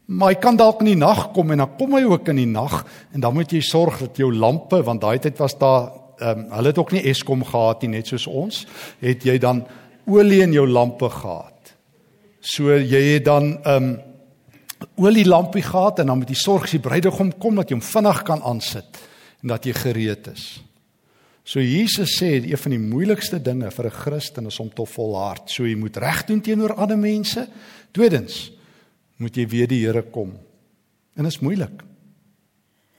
Maar 0.09 0.33
hy 0.33 0.38
kan 0.41 0.57
dalk 0.57 0.81
in 0.81 0.95
die 0.95 1.00
nag 1.00 1.27
kom 1.37 1.50
en 1.53 1.61
dan 1.61 1.75
kom 1.77 1.95
hy 1.99 2.03
ook 2.09 2.31
in 2.33 2.41
die 2.41 2.49
nag 2.49 2.81
en 3.12 3.21
dan 3.21 3.35
moet 3.37 3.53
jy 3.53 3.61
sorg 3.61 3.99
dat 4.00 4.17
jou 4.17 4.31
lampe 4.33 4.81
want 4.87 5.03
daai 5.05 5.19
tyd 5.21 5.37
was 5.41 5.59
daar 5.61 5.91
ehm 6.19 6.38
um, 6.38 6.47
hulle 6.57 6.73
het 6.73 6.79
ook 6.81 6.93
nie 6.93 7.05
Eskom 7.07 7.45
gehad 7.45 7.83
nie 7.83 7.93
net 7.93 8.09
soos 8.11 8.27
ons 8.27 8.65
het 8.99 9.23
jy 9.25 9.37
dan 9.38 9.62
olie 10.09 10.41
in 10.43 10.53
jou 10.53 10.67
lampe 10.67 11.11
gehad. 11.12 11.75
So 12.41 12.73
jy 12.75 13.03
het 13.15 13.25
dan 13.29 13.59
ehm 13.62 13.91
um, 13.91 13.97
olie 14.97 15.27
lampie 15.27 15.62
gehad 15.62 15.99
en 15.99 16.07
dan 16.07 16.19
moet 16.19 16.31
jy 16.31 16.38
sorg 16.38 16.65
as 16.69 16.75
die 16.77 16.83
bruidegom 16.83 17.33
kom 17.38 17.59
dat 17.59 17.71
jy 17.71 17.79
hom 17.79 17.85
vinnig 17.85 18.23
kan 18.27 18.43
aansit 18.47 19.00
en 19.43 19.53
dat 19.53 19.67
jy 19.67 19.75
gereed 19.75 20.29
is. 20.33 20.45
So 21.49 21.61
Jesus 21.61 22.18
sê 22.18 22.35
een 22.37 22.61
van 22.61 22.75
die 22.75 22.83
moeilikste 22.83 23.40
dinge 23.42 23.71
vir 23.71 23.87
'n 23.87 23.90
Christen 24.03 24.47
is 24.47 24.61
om 24.61 24.71
te 24.71 24.87
volhard. 24.87 25.51
So 25.51 25.64
jy 25.64 25.77
moet 25.77 25.97
reg 25.97 26.25
doen 26.27 26.40
teenoor 26.40 26.75
ander 26.75 26.99
mense. 26.99 27.49
Tweedens, 27.92 28.53
moet 29.18 29.37
jy 29.37 29.46
weet 29.50 29.72
die 29.74 29.83
Here 29.85 30.02
kom. 30.14 30.33
En 31.18 31.26
dit 31.26 31.33
is 31.33 31.42
moeilik. 31.42 31.83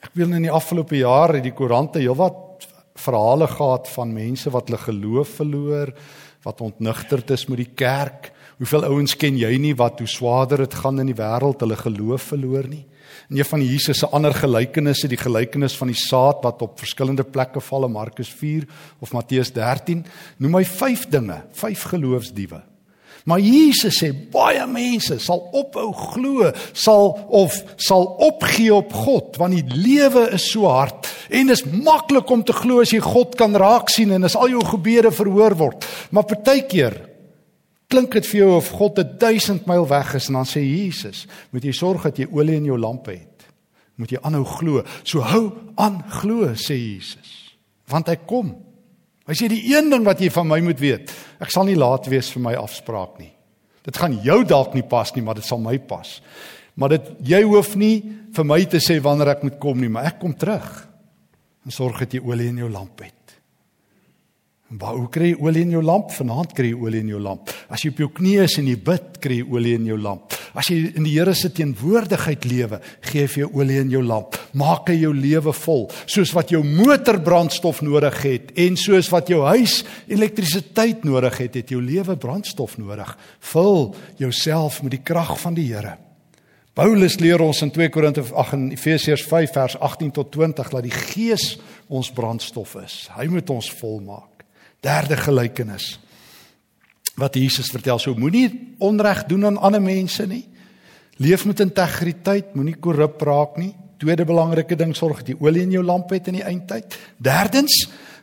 Ek 0.03 0.15
wil 0.15 0.31
in 0.35 0.47
die 0.47 0.53
afgelope 0.53 0.97
jaar 0.99 1.35
het 1.35 1.43
die 1.43 1.55
koerante 1.55 1.99
heelwat 1.99 2.67
verhale 2.99 3.47
gehad 3.47 3.87
van 3.93 4.13
mense 4.15 4.51
wat 4.51 4.67
hulle 4.67 4.81
geloof 4.83 5.37
verloor, 5.39 5.93
wat 6.43 6.61
ontnigterd 6.63 7.31
is 7.35 7.45
met 7.51 7.63
die 7.63 7.71
kerk. 7.79 8.31
Hoeveel 8.59 8.87
ouens 8.89 9.15
ken 9.19 9.37
jy 9.39 9.53
nie 9.59 9.75
wat 9.79 9.99
hoe 10.03 10.07
swaarder 10.07 10.65
dit 10.65 10.75
gaan 10.81 10.99
in 10.99 11.11
die 11.11 11.17
wêreld, 11.17 11.61
hulle 11.63 11.79
geloof 11.79 12.31
verloor 12.33 12.67
nie. 12.67 12.85
En 13.29 13.37
een 13.37 13.47
van 13.47 13.61
Jesus 13.63 13.99
se 13.99 14.07
ander 14.15 14.33
gelykenisse, 14.33 15.07
die 15.09 15.19
gelykenis 15.19 15.75
van 15.77 15.91
die 15.91 15.97
saad 15.97 16.43
wat 16.45 16.61
op 16.65 16.79
verskillende 16.81 17.23
plekke 17.23 17.61
val 17.61 17.87
in 17.87 17.95
Markus 17.95 18.31
4 18.33 18.67
of 18.99 19.13
Matteus 19.13 19.51
13, 19.55 20.03
noem 20.37 20.59
hy 20.59 20.65
5 20.65 21.07
dinge, 21.13 21.41
5 21.59 21.87
geloofsdiewe. 21.93 22.61
Maar 23.27 23.41
Jesus 23.43 23.99
sê 23.99 24.11
baie 24.31 24.63
mense 24.67 25.19
sal 25.19 25.41
ophou 25.57 25.91
glo, 25.93 26.51
sal 26.73 27.11
of 27.35 27.57
sal 27.77 28.05
opgee 28.29 28.71
op 28.73 28.93
God 28.93 29.39
want 29.41 29.57
die 29.57 29.75
lewe 29.75 30.29
is 30.37 30.49
so 30.51 30.69
hard 30.71 31.09
en 31.29 31.51
is 31.53 31.65
maklik 31.65 32.29
om 32.31 32.43
te 32.43 32.55
glo 32.55 32.83
as 32.83 32.93
jy 32.93 33.01
God 33.03 33.35
kan 33.39 33.55
raak 33.55 33.91
sien 33.91 34.13
en 34.15 34.27
as 34.27 34.37
al 34.39 34.53
jou 34.53 34.63
gebede 34.71 35.11
verhoor 35.11 35.57
word. 35.59 35.85
Maar 36.15 36.29
partykeer 36.29 36.97
klink 37.89 38.13
dit 38.13 38.27
vir 38.31 38.39
jou 38.43 38.51
of 38.57 38.69
God 38.77 38.99
'n 38.99 39.17
1000 39.17 39.67
myl 39.67 39.87
weg 39.87 40.13
is 40.15 40.27
en 40.29 40.33
dan 40.33 40.45
sê 40.45 40.61
Jesus, 40.61 41.27
moet 41.51 41.63
jy 41.63 41.71
sorg 41.71 42.03
dat 42.03 42.17
jy 42.17 42.27
olie 42.31 42.55
in 42.55 42.65
jou 42.65 42.77
lampe 42.77 43.11
het. 43.11 43.45
Moet 43.95 44.11
jy 44.11 44.19
aanhou 44.21 44.45
glo. 44.45 44.83
So 45.03 45.19
hou 45.19 45.51
aan 45.75 46.03
glo 46.09 46.53
sê 46.53 46.75
Jesus. 46.77 47.57
Want 47.87 48.07
hy 48.07 48.15
kom. 48.15 48.68
Hy 49.29 49.35
sê 49.37 49.47
die 49.51 49.61
een 49.69 49.91
ding 49.91 50.05
wat 50.07 50.21
jy 50.23 50.31
van 50.33 50.47
my 50.49 50.57
moet 50.65 50.79
weet, 50.81 51.11
ek 51.37 51.51
sal 51.53 51.67
nie 51.67 51.77
laat 51.77 52.07
wees 52.09 52.31
vir 52.33 52.41
my 52.47 52.55
afspraak 52.57 53.19
nie. 53.21 53.29
Dit 53.85 53.99
gaan 54.01 54.15
jou 54.25 54.39
dalk 54.47 54.73
nie 54.73 54.85
pas 54.89 55.11
nie, 55.13 55.21
maar 55.25 55.37
dit 55.37 55.45
sal 55.45 55.61
my 55.61 55.75
pas. 55.85 56.15
Maar 56.79 56.95
dit 56.95 57.11
jy 57.35 57.43
hoef 57.45 57.75
nie 57.77 58.01
vir 58.33 58.47
my 58.47 58.59
te 58.71 58.81
sê 58.81 58.97
wanneer 59.03 59.35
ek 59.35 59.45
moet 59.45 59.59
kom 59.61 59.77
nie, 59.77 59.91
maar 59.91 60.09
ek 60.09 60.17
kom 60.23 60.33
terug. 60.33 60.65
En 61.65 61.75
sorg 61.75 62.01
dat 62.01 62.15
jy 62.17 62.23
olie 62.25 62.49
in 62.49 62.63
jou 62.63 62.71
lamp 62.73 63.05
het. 63.05 63.18
Waar 64.69 64.99
hoe 64.99 65.07
kry 65.09 65.31
jy 65.31 65.37
olie 65.41 65.63
in 65.65 65.71
jou 65.73 65.79
lamp? 65.81 66.11
Vanaand 66.13 66.51
kry 66.53 66.67
jy 66.69 66.77
olie 66.77 66.99
in 67.01 67.07
jou 67.09 67.19
lamp. 67.25 67.49
As 67.73 67.81
jy 67.81 67.89
op 67.89 68.01
jou 68.03 68.09
knieë 68.19 68.43
is 68.45 68.57
en 68.61 68.67
jy 68.69 68.75
bid, 68.85 69.07
kry 69.23 69.39
jy 69.39 69.47
olie 69.49 69.71
in 69.79 69.87
jou 69.89 69.97
lamp. 69.97 70.35
As 70.53 70.69
jy 70.69 70.91
in 70.93 71.07
die 71.07 71.15
Here 71.15 71.33
se 71.33 71.49
teenwoordigheid 71.57 72.45
lewe, 72.45 72.77
gee 73.09 73.23
hy 73.23 73.31
vir 73.33 73.43
jou 73.47 73.49
olie 73.57 73.79
in 73.81 73.89
jou 73.95 74.03
lamp. 74.05 74.37
Maak 74.53 74.91
hy 74.93 74.99
jou 74.99 75.11
lewe 75.17 75.55
vol, 75.57 75.87
soos 76.05 76.35
wat 76.37 76.53
jou 76.53 76.61
motor 76.61 77.17
brandstof 77.25 77.81
nodig 77.81 78.21
het 78.27 78.53
en 78.61 78.77
soos 78.77 79.09
wat 79.09 79.33
jou 79.33 79.41
huis 79.49 79.81
elektrisiteit 80.05 81.01
nodig 81.07 81.41
het, 81.41 81.57
het 81.63 81.73
jou 81.73 81.81
lewe 81.81 82.19
brandstof 82.21 82.77
nodig. 82.77 83.17
Vul 83.49 83.95
jouself 84.21 84.83
met 84.85 84.99
die 84.99 85.03
krag 85.03 85.33
van 85.41 85.57
die 85.57 85.65
Here. 85.73 85.97
Paulus 86.77 87.17
leer 87.17 87.41
ons 87.41 87.65
in 87.65 87.73
2 87.73 87.89
Korinte 87.89 88.21
8 88.21 88.53
en 88.53 88.69
Efesiërs 88.77 89.25
5 89.25 89.57
vers 89.57 89.79
18 89.81 90.13
tot 90.13 90.29
20 90.37 90.75
dat 90.77 90.85
die 90.85 90.93
Gees 90.93 91.55
ons 91.89 92.13
brandstof 92.13 92.77
is. 92.85 93.07
Hy 93.17 93.25
moet 93.33 93.49
ons 93.49 93.73
volmaak. 93.81 94.38
Derde 94.81 95.17
gelykenis 95.17 95.97
wat 97.19 97.35
Jesus 97.35 97.67
vertel, 97.73 97.99
so 97.99 98.15
moenie 98.15 98.75
onreg 98.79 99.25
doen 99.27 99.45
aan 99.49 99.59
ander 99.59 99.81
mense 99.83 100.23
nie. 100.27 100.45
Leef 101.19 101.45
met 101.45 101.59
integriteit, 101.59 102.53
moenie 102.55 102.77
korrup 102.79 103.21
raak 103.27 103.57
nie. 103.59 103.73
Tweede 103.99 104.23
belangrike 104.23 104.77
ding, 104.79 104.93
sorg 104.95 105.19
dat 105.19 105.33
jy 105.33 105.35
olie 105.43 105.65
in 105.65 105.73
jou 105.75 105.83
lamp 105.83 106.13
het 106.15 106.29
in 106.31 106.37
die 106.39 106.45
eindtyd. 106.47 106.95
Derdens, 107.19 107.75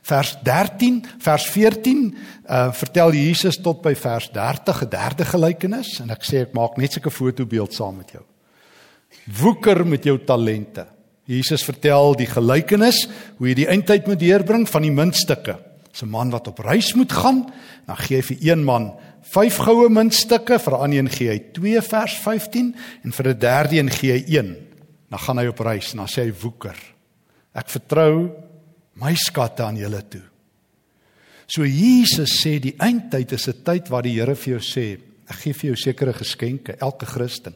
vers 0.06 0.32
13, 0.46 1.02
vers 1.20 1.44
14, 1.52 2.06
uh 2.48 2.70
vertel 2.72 3.12
Jesus 3.18 3.58
tot 3.60 3.82
by 3.84 3.92
vers 3.98 4.30
30 4.32 4.82
'n 4.82 4.88
derde 4.88 5.24
gelykenis 5.24 6.00
en 6.00 6.10
ek 6.10 6.24
sê 6.24 6.46
ek 6.46 6.54
maak 6.54 6.78
net 6.78 6.92
sulke 6.92 7.10
fotobeeld 7.10 7.74
saam 7.74 7.96
met 7.96 8.12
jou. 8.12 8.22
Woeker 9.26 9.84
met 9.86 10.04
jou 10.04 10.18
talente. 10.24 10.86
Jesus 11.26 11.64
vertel 11.64 12.14
die 12.14 12.26
gelykenis 12.26 13.08
hoe 13.36 13.48
jy 13.48 13.54
die 13.54 13.68
eindtyd 13.68 14.06
moet 14.06 14.18
deurbring 14.18 14.68
van 14.68 14.82
die 14.82 14.94
muntstukke. 14.94 15.58
'n 16.02 16.08
man 16.08 16.30
wat 16.30 16.48
op 16.48 16.58
reis 16.58 16.94
moet 16.94 17.12
gaan, 17.12 17.52
dan 17.86 17.96
gee 17.96 18.16
hy 18.16 18.22
vir 18.22 18.36
een 18.40 18.64
man 18.64 18.94
5 19.22 19.56
goue 19.56 19.88
muntstukke, 19.88 20.58
vir 20.58 20.72
'n 20.72 20.82
ander 20.82 20.98
een 20.98 21.10
gee 21.10 21.28
hy 21.28 21.38
2 21.52 21.82
vers 21.82 22.14
15 22.14 22.74
en 23.02 23.12
vir 23.12 23.28
'n 23.28 23.38
derde 23.38 23.76
een 23.76 23.90
gee 23.90 24.12
hy 24.12 24.24
1. 24.38 24.56
Dan 25.10 25.18
gaan 25.18 25.38
hy 25.38 25.46
op 25.46 25.58
reis 25.58 25.92
en 25.92 25.96
dan 25.96 26.08
sê 26.08 26.22
hy 26.22 26.32
woeker. 26.42 26.76
Ek 27.54 27.68
vertrou 27.68 28.30
my 28.94 29.14
skatte 29.14 29.62
aan 29.62 29.76
julle 29.76 30.02
toe. 30.08 30.22
So 31.46 31.64
Jesus 31.64 32.42
sê 32.42 32.58
die 32.60 32.74
eindtyd 32.78 33.32
is 33.32 33.48
'n 33.48 33.62
tyd 33.62 33.88
waar 33.88 34.02
die 34.02 34.18
Here 34.18 34.34
vir 34.34 34.58
jou 34.58 34.60
sê, 34.60 34.98
ek 35.28 35.36
gee 35.36 35.52
vir 35.52 35.70
jou 35.70 35.76
sekere 35.76 36.12
geskenke, 36.12 36.76
elke 36.80 37.06
Christen. 37.06 37.54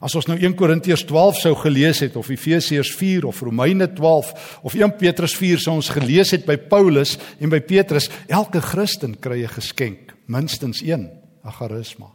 As 0.00 0.14
ons 0.14 0.26
nou 0.26 0.38
1 0.38 0.56
Korintiërs 0.58 1.04
12 1.06 1.38
sou 1.42 1.54
gelees 1.54 2.00
het 2.02 2.16
of 2.16 2.28
Efesiërs 2.32 2.90
4 2.98 3.26
of 3.26 3.40
Romeine 3.40 3.86
12 3.92 4.58
of 4.62 4.74
1 4.74 4.96
Petrus 4.98 5.36
4 5.38 5.62
sou 5.62 5.76
ons 5.76 5.92
gelees 5.94 6.30
het 6.34 6.46
by 6.46 6.56
Paulus 6.56 7.18
en 7.38 7.52
by 7.52 7.60
Petrus, 7.60 8.10
elke 8.26 8.60
Christen 8.60 9.14
kry 9.20 9.44
'n 9.44 9.48
geskenk, 9.48 10.14
minstens 10.26 10.82
een, 10.82 11.10
'n 11.44 11.52
charisma. 11.52 12.10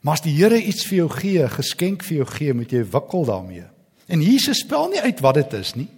Maar 0.00 0.12
as 0.14 0.22
die 0.24 0.32
Here 0.32 0.56
iets 0.56 0.86
vir 0.86 0.96
jou 0.96 1.08
gee, 1.08 1.48
geskenk 1.48 2.02
vir 2.02 2.16
jou 2.16 2.26
gee, 2.26 2.54
moet 2.54 2.72
jy 2.72 2.84
wikkel 2.84 3.24
daarmee. 3.24 3.64
En 4.08 4.22
Jesus 4.22 4.64
spel 4.64 4.88
nie 4.88 5.00
uit 5.00 5.20
wat 5.20 5.34
dit 5.34 5.52
is 5.52 5.74
nie. 5.74 5.88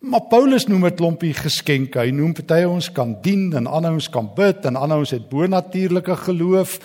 Maar 0.00 0.22
Paulus 0.30 0.64
noem 0.66 0.86
dit 0.88 0.96
klompie 0.96 1.34
geskenke. 1.36 2.00
Hy 2.00 2.12
noem 2.16 2.32
party 2.32 2.62
ons 2.64 2.88
kan 2.96 3.18
dien 3.20 3.50
en 3.52 3.66
ander 3.68 3.92
ons 3.92 4.08
kan 4.08 4.30
bid 4.36 4.64
en 4.64 4.78
ander 4.80 5.02
ons 5.02 5.10
het 5.12 5.26
bonatuurlike 5.28 6.16
geloof. 6.22 6.78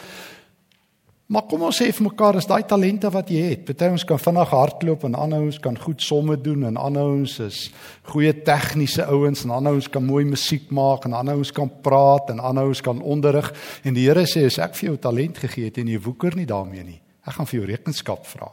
Maar 1.25 1.47
kom 1.49 1.63
ons 1.65 1.77
sê 1.81 1.87
vir 1.89 2.05
mekaar, 2.05 2.37
is 2.37 2.45
daai 2.45 2.67
talente 2.69 3.09
wat 3.09 3.31
jy 3.33 3.39
het. 3.47 3.61
Party 3.65 3.87
ons 3.89 4.03
kan 4.05 4.19
vinnig 4.21 4.51
hardloop 4.53 5.07
en 5.07 5.15
ander 5.17 5.41
ons 5.41 5.57
kan 5.61 5.77
goed 5.81 6.03
somme 6.05 6.35
doen 6.37 6.67
en 6.69 6.75
ander 6.77 7.07
ons 7.15 7.39
is 7.41 7.63
goeie 8.11 8.29
tegniese 8.45 9.07
ouens 9.09 9.41
en 9.41 9.55
ander 9.55 9.73
ons 9.73 9.87
kan 9.89 10.05
mooi 10.05 10.21
musiek 10.29 10.69
maak 10.69 11.07
en 11.09 11.17
ander 11.17 11.41
ons 11.41 11.53
kan 11.55 11.71
praat 11.87 12.29
en 12.29 12.43
ander 12.45 12.69
ons 12.69 12.83
kan 12.85 13.01
onderrig. 13.01 13.49
En 13.81 13.97
die 13.97 14.05
Here 14.05 14.27
sê 14.29 14.45
as 14.45 14.59
ek 14.61 14.77
vir 14.77 14.91
jou 14.91 14.99
talent 15.07 15.41
gegee 15.41 15.71
het 15.71 15.81
en 15.81 15.89
jy 15.89 15.97
woeker 16.05 16.37
nie 16.37 16.45
daarmee 16.45 16.85
nie, 16.85 16.99
ek 17.25 17.39
gaan 17.39 17.49
vir 17.49 17.59
jou 17.59 17.71
rekenskap 17.73 18.29
vra. 18.29 18.51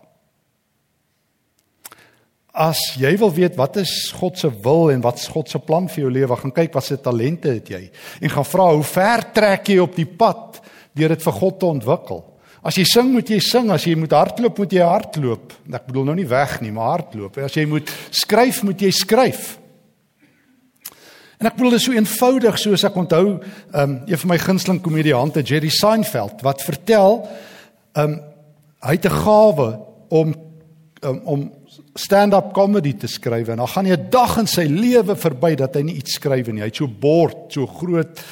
As 2.57 2.81
jy 2.97 3.13
wil 3.21 3.37
weet 3.37 3.61
wat 3.61 3.77
is 3.85 3.95
God 4.17 4.41
se 4.41 4.49
wil 4.65 4.89
en 4.97 5.05
wat 5.05 5.21
is 5.21 5.29
God 5.29 5.53
se 5.53 5.61
plan 5.61 5.93
vir 5.93 6.07
jou 6.07 6.17
lewe, 6.17 6.41
gaan 6.41 6.57
kyk 6.57 6.73
wat 6.73 6.89
se 6.89 6.97
talente 6.97 7.53
het 7.53 7.69
jy 7.69 7.85
en 7.93 8.33
gaan 8.33 8.49
vra 8.49 8.73
hoe 8.73 8.93
ver 8.97 9.29
trek 9.37 9.69
jy 9.69 9.81
op 9.85 9.97
die 9.97 10.09
pad 10.09 10.63
deur 10.97 11.13
dit 11.13 11.29
vir 11.29 11.43
God 11.45 11.61
te 11.61 11.75
ontwikkel. 11.77 12.29
As 12.63 12.77
jy 12.79 12.85
sing, 12.87 13.11
moet 13.11 13.29
jy 13.29 13.41
sing. 13.43 13.71
As 13.75 13.85
jy 13.89 13.97
moet 13.99 14.15
hardloop, 14.15 14.59
moet 14.63 14.73
jy 14.73 14.85
hardloop. 14.87 15.57
Ek 15.73 15.89
bedoel 15.89 16.05
nou 16.11 16.15
nie 16.15 16.29
weg 16.31 16.61
nie, 16.63 16.71
maar 16.75 16.99
hardloop. 16.99 17.41
As 17.43 17.57
jy 17.59 17.67
moet 17.67 17.91
skryf, 18.15 18.63
moet 18.63 18.85
jy 18.87 18.93
skryf. 18.95 19.57
En 21.43 21.49
ek 21.51 21.57
bedoel 21.59 21.75
dit 21.75 21.81
is 21.81 21.87
so 21.89 21.97
eenvoudig 21.97 22.59
soos 22.63 22.85
ek 22.87 22.99
onthou, 23.03 23.25
um, 23.75 23.97
een 24.07 24.21
van 24.23 24.31
my 24.31 24.39
gunsteling 24.39 24.79
komediante, 24.85 25.43
Jerry 25.43 25.73
Seinfeld, 25.75 26.45
wat 26.47 26.63
vertel, 26.63 27.19
um, 27.99 28.15
hy 28.87 28.95
het 28.95 29.07
'n 29.11 29.19
gawe 29.25 29.69
om 30.11 30.35
um, 31.03 31.19
om 31.25 31.53
stand-up 31.99 32.53
comedy 32.55 32.95
te 32.95 33.09
skryf 33.11 33.49
en 33.49 33.57
dan 33.57 33.69
gaan 33.69 33.87
hy 33.87 33.97
'n 33.97 34.11
dag 34.11 34.39
in 34.39 34.47
sy 34.47 34.65
lewe 34.69 35.17
verby 35.17 35.55
dat 35.55 35.75
hy 35.75 35.83
nie 35.83 35.97
iets 35.97 36.15
skryf 36.15 36.47
nie. 36.47 36.61
Hy 36.61 36.71
het 36.71 36.77
so 36.77 36.87
bord, 36.87 37.53
so 37.53 37.67
groot 37.67 38.23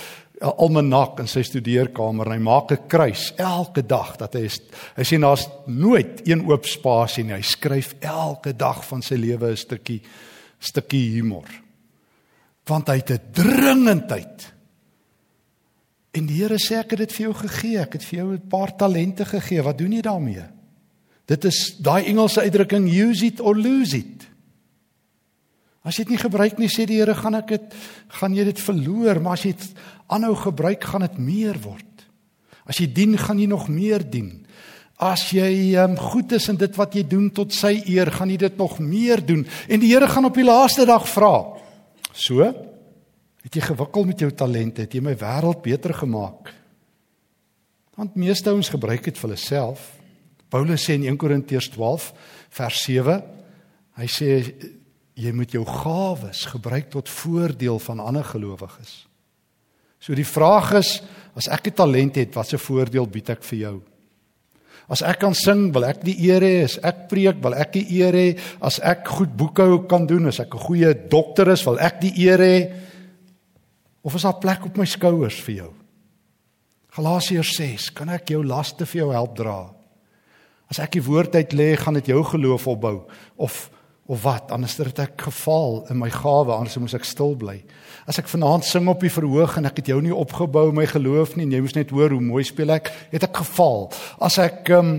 'n 0.40 0.56
almanak 0.56 1.20
in 1.20 1.28
sy 1.28 1.42
studeerkamer 1.44 2.26
en 2.26 2.32
hy 2.32 2.38
maak 2.42 2.72
'n 2.72 2.88
kruis 2.88 3.32
elke 3.36 3.82
dag 3.82 4.16
dat 4.16 4.34
hy 4.34 4.48
hy 4.96 5.04
sien 5.04 5.20
daar's 5.20 5.48
nooit 5.66 6.26
een 6.26 6.46
oop 6.48 6.64
spasie 6.64 7.24
nie. 7.24 7.34
Hy 7.34 7.42
skryf 7.42 7.94
elke 8.00 8.56
dag 8.56 8.84
van 8.84 9.02
sy 9.02 9.16
lewe 9.16 9.50
'n 9.50 9.56
stukkie 9.56 10.00
stukkie 10.58 11.10
humor. 11.16 11.48
Want 12.66 12.88
hy 12.88 12.96
het 12.96 13.10
'n 13.10 13.32
dringendheid. 13.32 14.52
En 16.12 16.26
die 16.26 16.42
Here 16.42 16.58
sê 16.58 16.78
ek 16.78 16.90
het 16.90 16.98
dit 16.98 17.12
vir 17.12 17.26
jou 17.26 17.34
gegee. 17.34 17.78
Ek 17.78 17.92
het 17.92 18.04
vir 18.04 18.18
jou 18.18 18.32
'n 18.32 18.48
paar 18.48 18.76
talente 18.76 19.24
gegee. 19.24 19.62
Wat 19.62 19.78
doen 19.78 19.92
jy 19.92 20.00
daarmee? 20.00 20.44
Dit 21.26 21.44
is 21.44 21.76
daai 21.78 22.06
Engelse 22.06 22.40
uitdrukking 22.40 22.88
use 22.88 23.26
it 23.26 23.40
or 23.40 23.54
lose 23.54 23.96
it. 23.96 24.29
As 25.80 25.96
jy 25.96 26.04
dit 26.04 26.14
nie 26.14 26.20
gebruik 26.20 26.58
nie, 26.60 26.68
sê 26.68 26.84
die 26.88 26.98
Here, 27.00 27.14
gaan 27.16 27.38
ek 27.38 27.54
dit 27.54 27.76
gaan 28.18 28.34
jy 28.36 28.44
dit 28.50 28.60
verloor, 28.60 29.20
maar 29.24 29.38
as 29.38 29.46
jy 29.46 29.54
dit 29.56 29.84
aanhou 30.12 30.34
gebruik, 30.36 30.84
gaan 30.84 31.06
dit 31.06 31.20
meer 31.24 31.60
word. 31.64 32.04
As 32.68 32.80
jy 32.82 32.90
dien, 32.92 33.16
gaan 33.18 33.40
jy 33.40 33.48
nog 33.48 33.68
meer 33.72 34.04
dien. 34.04 34.34
As 35.00 35.30
jy 35.32 35.72
um, 35.80 35.96
goed 35.96 36.34
is 36.36 36.50
in 36.52 36.58
dit 36.60 36.74
wat 36.76 36.92
jy 36.94 37.06
doen 37.08 37.30
tot 37.32 37.54
sy 37.56 37.78
eer, 37.88 38.10
gaan 38.12 38.28
jy 38.28 38.36
dit 38.42 38.58
nog 38.60 38.76
meer 38.84 39.22
doen. 39.24 39.46
En 39.72 39.80
die 39.80 39.88
Here 39.94 40.10
gaan 40.10 40.28
op 40.28 40.36
die 40.36 40.44
laaste 40.44 40.84
dag 40.88 41.06
vra. 41.08 41.32
So, 42.12 42.44
het 43.40 43.56
jy 43.56 43.64
gewikkel 43.64 44.10
met 44.10 44.20
jou 44.20 44.28
talente, 44.36 44.84
het 44.84 44.92
jy 44.92 45.00
my 45.04 45.14
wêreld 45.16 45.62
beter 45.64 45.96
gemaak? 45.96 46.52
Want 47.96 48.20
meeste 48.20 48.52
ouens 48.52 48.68
gebruik 48.72 49.08
dit 49.08 49.16
vir 49.16 49.30
hulle 49.30 49.40
self. 49.40 49.86
Paulus 50.52 50.84
sê 50.84 50.98
in 50.98 51.08
1 51.08 51.16
Korintiërs 51.20 51.70
12 51.72 52.10
vers 52.58 52.84
7, 52.84 53.16
hy 54.00 54.08
sê 54.10 54.30
jy 55.14 55.32
moet 55.32 55.52
jou 55.52 55.64
gawes 55.66 56.44
gebruik 56.46 56.90
tot 56.90 57.08
voordeel 57.08 57.78
van 57.78 58.00
ander 58.00 58.24
gelowiges. 58.24 59.06
So 60.00 60.16
die 60.16 60.26
vraag 60.26 60.72
is, 60.80 61.02
as 61.36 61.48
ek 61.48 61.68
'n 61.68 61.74
talent 61.76 62.16
het, 62.16 62.34
watse 62.34 62.58
voordeel 62.58 63.06
bied 63.06 63.30
ek 63.30 63.42
vir 63.42 63.58
jou? 63.58 63.82
As 64.88 65.02
ek 65.02 65.20
kan 65.20 65.34
sing, 65.34 65.72
wil 65.72 65.84
ek 65.84 66.02
die 66.02 66.16
eer 66.26 66.40
hê, 66.40 66.64
as 66.64 66.78
ek 66.82 67.08
preek, 67.08 67.42
wil 67.42 67.54
ek 67.54 67.72
die 67.72 67.86
eer 68.00 68.12
hê, 68.12 68.38
as 68.60 68.80
ek 68.80 69.06
goed 69.06 69.36
boekhou 69.36 69.86
kan 69.86 70.06
doen, 70.06 70.26
as 70.26 70.40
ek 70.40 70.54
'n 70.54 70.58
goeie 70.58 70.94
dokter 71.08 71.48
is, 71.48 71.64
wil 71.64 71.78
ek 71.78 72.00
die 72.00 72.12
eer 72.26 72.38
hê. 72.38 72.72
Of 74.02 74.14
is 74.14 74.22
daar 74.22 74.40
plek 74.40 74.64
op 74.64 74.76
my 74.76 74.84
skouers 74.84 75.40
vir 75.40 75.54
jou? 75.54 75.72
Galasiërs 76.90 77.54
6, 77.56 77.90
kan 77.94 78.08
ek 78.08 78.30
jou 78.30 78.42
laste 78.42 78.84
vir 78.86 79.02
jou 79.02 79.12
help 79.12 79.36
dra? 79.36 79.70
As 80.70 80.78
ek 80.78 80.92
die 80.92 81.02
woord 81.02 81.34
uit 81.34 81.52
lê, 81.52 81.76
gaan 81.76 81.94
dit 81.94 82.06
jou 82.06 82.24
geloof 82.24 82.66
opbou 82.66 83.06
of 83.36 83.70
of 84.10 84.24
wat 84.26 84.50
anders 84.50 84.74
het 84.80 84.98
ek 85.04 85.22
gefaal 85.28 85.84
in 85.92 86.00
my 86.00 86.08
gawe 86.10 86.56
anders 86.56 86.78
moes 86.82 86.96
ek 86.98 87.06
stil 87.06 87.36
bly. 87.38 87.60
As 88.10 88.18
ek 88.18 88.30
vanaand 88.30 88.66
sing 88.66 88.88
op 88.90 89.04
die 89.04 89.12
verhoog 89.12 89.54
en 89.60 89.70
ek 89.70 89.78
het 89.78 89.92
jou 89.92 90.00
nie 90.02 90.14
opgebou 90.14 90.72
my 90.74 90.86
geloof 90.90 91.36
nie 91.36 91.46
en 91.46 91.54
jy 91.54 91.60
moes 91.62 91.76
net 91.76 91.94
hoor 91.94 92.16
hoe 92.16 92.22
mooi 92.24 92.42
speel 92.46 92.74
ek 92.74 92.90
het 93.12 93.28
ek 93.28 93.42
gefaal. 93.44 93.86
As 94.18 94.40
ek 94.42 94.72
um, 94.74 94.96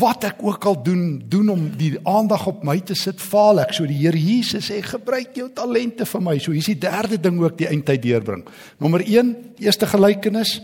wat 0.00 0.24
ek 0.24 0.40
ook 0.40 0.64
al 0.70 0.78
doen 0.86 1.04
doen 1.28 1.52
om 1.52 1.68
die 1.76 1.92
aandag 2.08 2.46
op 2.48 2.64
my 2.64 2.78
te 2.80 2.96
sit 2.96 3.20
faal 3.20 3.60
ek. 3.66 3.76
So 3.76 3.84
die 3.84 4.00
Here 4.00 4.16
Jesus 4.16 4.70
sê 4.70 4.80
gebruik 4.80 5.36
jou 5.36 5.50
talente 5.52 6.08
vir 6.08 6.24
my. 6.24 6.38
So 6.40 6.56
hier's 6.56 6.72
die 6.72 6.80
derde 6.80 7.20
ding 7.20 7.42
ook 7.42 7.58
die 7.60 7.68
eindtyd 7.68 8.06
deurbring. 8.06 8.46
Nommer 8.80 9.04
1 9.04 9.34
eerste 9.60 9.90
gelykenis 9.90 10.62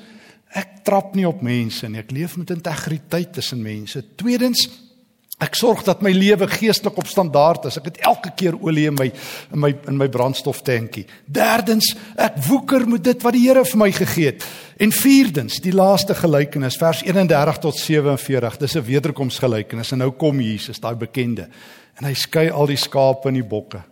ek 0.57 0.81
trap 0.89 1.13
nie 1.15 1.29
op 1.29 1.45
mense 1.45 1.89
nie. 1.93 2.01
Ek 2.01 2.17
leef 2.17 2.41
met 2.41 2.57
integriteit 2.57 3.37
tussen 3.37 3.61
mense. 3.63 4.01
Tweedens 4.17 4.65
Ek 5.41 5.57
sorg 5.57 5.81
dat 5.87 6.03
my 6.05 6.11
lewe 6.13 6.45
geestelik 6.53 6.99
op 7.01 7.09
standaard 7.09 7.65
is. 7.71 7.79
Ek 7.81 7.87
het 7.89 8.01
elke 8.05 8.33
keer 8.37 8.59
olie 8.61 8.87
in 8.91 8.97
my 8.99 9.07
in 9.55 9.61
my 9.63 9.71
in 9.89 9.97
my 9.97 10.09
brandstoftankie. 10.13 11.07
Derdens, 11.25 11.95
ek 12.21 12.37
woeker 12.45 12.85
met 12.89 13.07
dit 13.07 13.25
wat 13.25 13.37
die 13.37 13.47
Here 13.47 13.65
vir 13.65 13.81
my 13.81 13.89
gegee 13.97 14.35
het. 14.35 14.45
En 14.81 14.93
vierdens, 14.93 15.59
die 15.65 15.73
laaste 15.73 16.15
gelykenis, 16.15 16.77
vers 16.81 17.01
31 17.07 17.61
tot 17.65 17.77
47. 17.77 18.59
Dis 18.61 18.77
'n 18.77 18.85
wederkomsgelykenis 18.85 19.93
en 19.93 19.99
nou 19.99 20.11
kom 20.11 20.41
Jesus, 20.41 20.81
daai 20.81 20.95
bekende. 20.95 21.49
En 21.99 22.05
hy 22.05 22.15
skei 22.15 22.51
al 22.51 22.67
die 22.67 22.77
skape 22.77 23.29
en 23.29 23.35
die 23.35 23.45
bokke. 23.45 23.83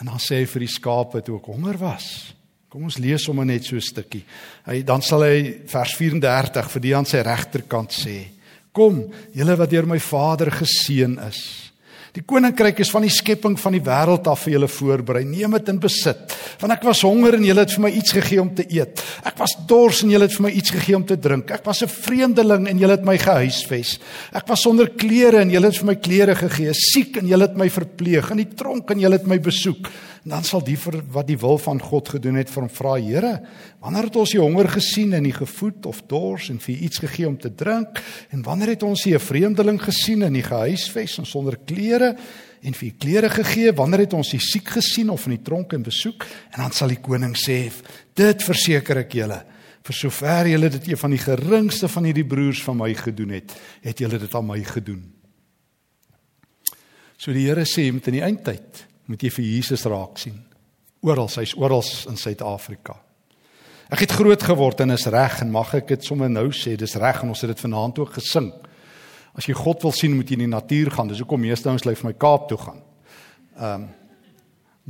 En 0.00 0.06
dan 0.06 0.18
sê 0.18 0.40
hy 0.40 0.46
vir 0.46 0.60
die 0.60 0.74
skape 0.74 1.22
toe 1.22 1.34
ook 1.34 1.46
honger 1.46 1.78
was. 1.78 2.34
Kom 2.70 2.82
ons 2.82 2.98
lees 2.98 3.24
sommer 3.24 3.44
net 3.44 3.64
so 3.64 3.76
'n 3.76 3.80
stukkie. 3.80 4.24
Hy 4.64 4.82
dan 4.82 5.02
sal 5.02 5.22
hy 5.22 5.60
vers 5.66 5.94
34 5.94 6.70
vir 6.70 6.80
die 6.80 6.96
aan 6.96 7.04
sy 7.04 7.18
regterkant 7.18 7.92
sê. 7.92 8.39
Kom, 8.72 9.02
julle 9.34 9.56
wat 9.58 9.70
deur 9.72 9.88
my 9.90 9.98
Vader 9.98 10.52
geseën 10.54 11.18
is. 11.26 11.70
Die 12.10 12.24
koninkryk 12.26 12.80
is 12.82 12.90
van 12.90 13.04
die 13.06 13.12
skepping 13.12 13.54
van 13.60 13.76
die 13.76 13.82
wêreld 13.86 14.26
af 14.26 14.40
vir 14.42 14.56
julle 14.56 14.68
voorberei. 14.70 15.22
Neem 15.28 15.52
dit 15.54 15.68
in 15.70 15.78
besit. 15.82 16.34
Want 16.58 16.74
ek 16.74 16.86
was 16.88 17.04
honger 17.06 17.36
en 17.38 17.46
julle 17.46 17.62
het 17.62 17.74
vir 17.76 17.84
my 17.84 17.90
iets 18.00 18.14
gegee 18.16 18.40
om 18.42 18.50
te 18.54 18.66
eet. 18.66 19.02
Ek 19.26 19.38
was 19.38 19.54
dors 19.70 20.02
en 20.02 20.10
julle 20.10 20.26
het 20.26 20.34
vir 20.34 20.46
my 20.48 20.52
iets 20.58 20.74
gegee 20.74 20.98
om 20.98 21.06
te 21.06 21.20
drink. 21.22 21.52
Ek 21.54 21.64
was 21.64 21.82
'n 21.82 21.88
vreemdeling 21.88 22.66
en 22.66 22.78
julle 22.78 22.96
het 22.98 23.06
my 23.06 23.16
gehuisves. 23.18 24.00
Ek 24.34 24.48
was 24.48 24.62
sonder 24.62 24.90
klere 24.90 25.38
en 25.40 25.50
julle 25.50 25.66
het 25.66 25.78
vir 25.78 25.86
my 25.86 25.94
klere 25.94 26.34
gegee. 26.34 26.74
Siek 26.74 27.16
en 27.16 27.28
julle 27.28 27.46
het 27.46 27.56
my 27.56 27.70
verpleeg. 27.70 28.30
In 28.30 28.42
die 28.42 28.54
tronk 28.56 28.90
en 28.90 28.98
julle 28.98 29.16
het 29.16 29.26
my 29.26 29.38
besoek. 29.38 29.86
En 30.24 30.34
dan 30.34 30.44
sal 30.44 30.60
die 30.64 30.76
vir 30.76 30.98
wat 31.14 31.28
die 31.30 31.38
wil 31.40 31.56
van 31.58 31.78
God 31.80 32.10
gedoen 32.12 32.36
het 32.36 32.50
vir 32.52 32.66
hom 32.66 32.72
vra, 32.72 32.96
Here, 33.00 33.32
wanneer 33.80 34.10
het 34.10 34.18
ons 34.20 34.34
u 34.36 34.40
honger 34.42 34.68
gesien 34.68 35.14
en 35.16 35.24
u 35.24 35.32
gevoed 35.32 35.86
of 35.88 36.02
dors 36.10 36.50
en 36.52 36.58
vir 36.60 36.82
iets 36.84 37.00
gegee 37.00 37.28
om 37.28 37.38
te 37.40 37.48
drink? 37.54 38.02
En 38.28 38.42
wanneer 38.44 38.74
het 38.74 38.82
ons 38.84 39.06
u 39.06 39.14
'n 39.14 39.18
vreemdeling 39.18 39.80
gesien 39.80 40.22
en 40.22 40.34
u 40.34 40.42
gehuisves 40.42 41.18
en 41.18 41.26
sonder 41.26 41.56
klere 41.64 42.16
en 42.62 42.74
vir 42.74 42.88
u 42.88 42.92
klere 42.98 43.30
gegee? 43.30 43.72
Wanneer 43.72 44.00
het 44.00 44.12
ons 44.12 44.32
u 44.32 44.38
siek 44.38 44.68
gesien 44.68 45.10
of 45.10 45.24
in 45.24 45.36
die 45.36 45.42
tronk 45.42 45.72
en 45.72 45.82
besoek? 45.82 46.26
En 46.52 46.60
dan 46.60 46.72
sal 46.72 46.88
die 46.88 47.00
koning 47.00 47.36
sê, 47.36 47.72
dit 48.14 48.42
verseker 48.42 48.98
ek 48.98 49.12
julle, 49.12 49.44
vir 49.82 49.94
sover 49.94 50.46
julle 50.46 50.68
dit 50.68 50.88
een 50.88 50.98
van 50.98 51.10
die 51.10 51.18
geringste 51.18 51.88
van 51.88 52.04
hierdie 52.04 52.26
broers 52.26 52.62
van 52.62 52.76
my 52.76 52.94
gedoen 52.94 53.30
het, 53.30 53.52
het 53.80 53.98
julle 53.98 54.18
dit 54.18 54.34
aan 54.34 54.46
my 54.46 54.64
gedoen. 54.64 55.12
So 57.16 57.32
die 57.32 57.46
Here 57.46 57.64
sê 57.64 57.92
met 57.92 58.06
in 58.06 58.12
die 58.12 58.24
eindtyd 58.24 58.89
moet 59.10 59.22
jy 59.26 59.30
vir 59.34 59.46
Jesus 59.56 59.84
raak 59.90 60.18
sien. 60.22 60.38
Oral, 61.02 61.30
hy's 61.34 61.56
oral 61.58 61.82
in 62.10 62.18
Suid-Afrika. 62.20 62.94
Ek 63.90 64.04
het 64.04 64.12
groot 64.14 64.42
geword 64.46 64.82
en 64.84 64.94
is 64.94 65.08
reg 65.10 65.40
en 65.42 65.50
mag 65.50 65.72
ek 65.74 65.88
dit 65.96 66.04
sommer 66.06 66.30
nou 66.30 66.50
sê, 66.54 66.76
dis 66.78 66.98
reg 67.00 67.24
en 67.24 67.32
ons 67.32 67.40
het 67.42 67.50
dit 67.50 67.62
vanaand 67.64 67.98
ook 67.98 68.12
gesing. 68.20 68.52
As 69.34 69.48
jy 69.48 69.56
God 69.58 69.82
wil 69.82 69.94
sien, 69.96 70.14
moet 70.14 70.30
jy 70.30 70.38
in 70.38 70.44
die 70.44 70.52
natuur 70.52 70.92
gaan. 70.94 71.10
Dis 71.10 71.22
hoekom 71.22 71.42
meeste 71.42 71.70
ouens 71.70 71.86
lê 71.88 71.96
vir 71.98 72.10
my 72.10 72.14
Kaap 72.14 72.46
toe 72.52 72.60
gaan. 72.60 72.84
Ehm 73.56 73.80
um, 73.80 73.88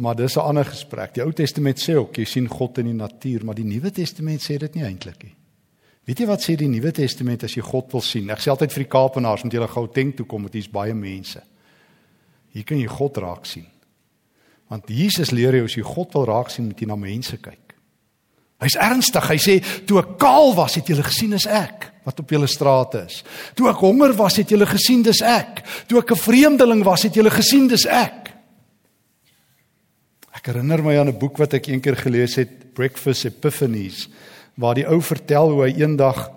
maar 0.01 0.15
dis 0.17 0.37
'n 0.37 0.41
ander 0.41 0.65
gesprek. 0.65 1.13
Die 1.15 1.23
Ou 1.23 1.33
Testament 1.33 1.77
sê 1.79 1.95
ook 1.97 2.17
jy 2.17 2.25
sien 2.25 2.49
God 2.49 2.79
in 2.79 2.87
die 2.87 2.95
natuur, 2.95 3.45
maar 3.45 3.55
die 3.55 3.65
Nuwe 3.65 3.91
Testament 3.91 4.41
sê 4.41 4.57
dit 4.57 4.75
nie 4.75 4.85
eintlik 4.85 5.23
nie. 5.25 5.35
Weet 6.07 6.21
jy 6.21 6.27
wat 6.27 6.41
sê 6.41 6.57
die 6.57 6.69
Nuwe 6.69 6.93
Testament 6.93 7.45
as 7.45 7.55
jy 7.55 7.63
God 7.63 7.93
wil 7.93 8.01
sien? 8.01 8.31
Ek 8.31 8.39
sê 8.39 8.51
altyd 8.51 8.73
vir 8.73 8.85
die 8.85 8.91
Kaapenaars 8.91 9.45
moet 9.45 9.53
julle 9.53 9.69
gou 9.69 9.85
Gauteng 9.85 10.17
toe 10.17 10.27
kom, 10.27 10.43
want 10.43 10.55
hier's 10.55 10.71
baie 10.71 10.95
mense. 10.95 11.43
Hier 12.55 12.65
kan 12.65 12.79
jy 12.79 12.87
God 12.87 13.17
raak 13.17 13.47
sien. 13.47 13.67
Want 14.71 14.89
Jesus 14.89 15.33
leer 15.35 15.59
jou 15.59 15.67
as 15.67 15.75
jy 15.75 15.83
God 15.83 16.15
wil 16.15 16.29
raak 16.31 16.51
sien, 16.53 16.69
moet 16.71 16.81
jy 16.81 16.87
na 16.87 16.97
mense 16.97 17.37
kyk. 17.43 17.75
Hy's 18.61 18.77
ernstig. 18.77 19.25
Hy 19.33 19.39
sê 19.41 19.55
toe 19.89 19.99
ek 20.03 20.17
kaal 20.21 20.53
was, 20.57 20.77
het 20.79 20.91
julle 20.93 21.05
gesien 21.07 21.33
is 21.37 21.49
ek 21.49 21.89
wat 22.07 22.21
op 22.23 22.33
julle 22.33 22.49
strate 22.49 23.03
is. 23.05 23.21
Toe 23.57 23.69
ek 23.71 23.83
honger 23.85 24.15
was, 24.17 24.39
het 24.41 24.53
julle 24.53 24.69
gesien 24.69 25.03
dis 25.05 25.21
ek. 25.27 25.61
Toe 25.89 26.01
ek 26.01 26.13
'n 26.13 26.17
vreemdeling 26.17 26.83
was, 26.85 27.03
het 27.05 27.15
julle 27.15 27.31
gesien 27.31 27.69
dis 27.69 27.85
ek. 27.87 28.33
Ek 30.35 30.47
herinner 30.47 30.83
my 30.83 30.99
aan 30.99 31.09
'n 31.09 31.19
boek 31.19 31.39
wat 31.39 31.55
ek 31.55 31.69
eendag 31.69 32.01
gelees 32.03 32.37
het, 32.37 32.75
Breakfast 32.75 33.25
Epiphanies, 33.25 34.09
waar 34.57 34.75
die 34.75 34.87
ou 34.87 35.01
vertel 35.01 35.51
hoe 35.51 35.65
hy 35.69 35.81
eendag 35.81 36.31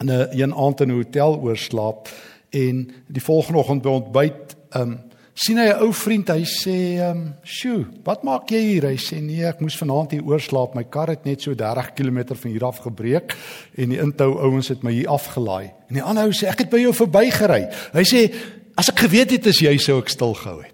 in 0.00 0.10
'n 0.10 0.28
een 0.32 0.54
aand 0.54 0.80
in 0.80 0.90
'n 0.90 0.96
hotel 1.02 1.40
oorslaap 1.40 2.08
en 2.50 2.92
die 3.08 3.22
volgende 3.22 3.58
oggend 3.58 3.82
by 3.82 3.88
ontbyt, 3.88 4.56
ehm 4.70 4.82
um, 4.82 5.05
sien 5.36 5.58
hy 5.60 5.68
'n 5.68 5.82
ou 5.84 5.92
vriend, 5.92 6.28
hy 6.28 6.44
sê, 6.44 6.98
ehm, 6.98 7.10
um, 7.10 7.34
"Sjoe, 7.44 7.86
wat 8.04 8.22
maak 8.24 8.48
jy 8.48 8.60
hier?" 8.60 8.82
Hy 8.88 8.96
sê, 8.96 9.20
"Nee, 9.20 9.44
ek 9.44 9.60
moes 9.60 9.76
vanaand 9.76 10.10
hier 10.10 10.24
oorslaap. 10.24 10.74
My 10.74 10.84
kar 10.84 11.08
het 11.08 11.24
net 11.24 11.42
so 11.42 11.54
30 11.54 11.92
km 11.94 12.34
van 12.34 12.50
hier 12.50 12.64
af 12.64 12.78
gebreek 12.78 13.36
en 13.76 13.88
die 13.88 13.98
intou 13.98 14.38
ouens 14.38 14.68
het 14.68 14.82
my 14.82 14.92
hier 14.92 15.08
afgelaai." 15.08 15.72
En 15.88 15.94
die 15.94 16.02
ander 16.02 16.24
ou 16.24 16.32
sê, 16.32 16.48
"Ek 16.48 16.58
het 16.58 16.70
by 16.70 16.78
jou 16.78 16.92
verbygery." 16.92 17.68
Hy 17.92 18.02
sê, 18.02 18.34
"As 18.76 18.88
ek 18.88 18.98
geweet 18.98 19.30
het 19.30 19.42
dis 19.42 19.60
jy 19.60 19.76
sou 19.76 19.98
ek 19.98 20.08
stil 20.08 20.34
gehou 20.34 20.62
het." 20.62 20.72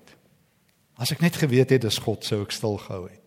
As 0.98 1.10
ek 1.10 1.20
net 1.20 1.36
geweet 1.36 1.70
het 1.70 1.82
dis 1.82 1.98
God 1.98 2.24
sou 2.24 2.42
ek 2.42 2.52
stil 2.52 2.76
gehou 2.76 3.08
het. 3.08 3.22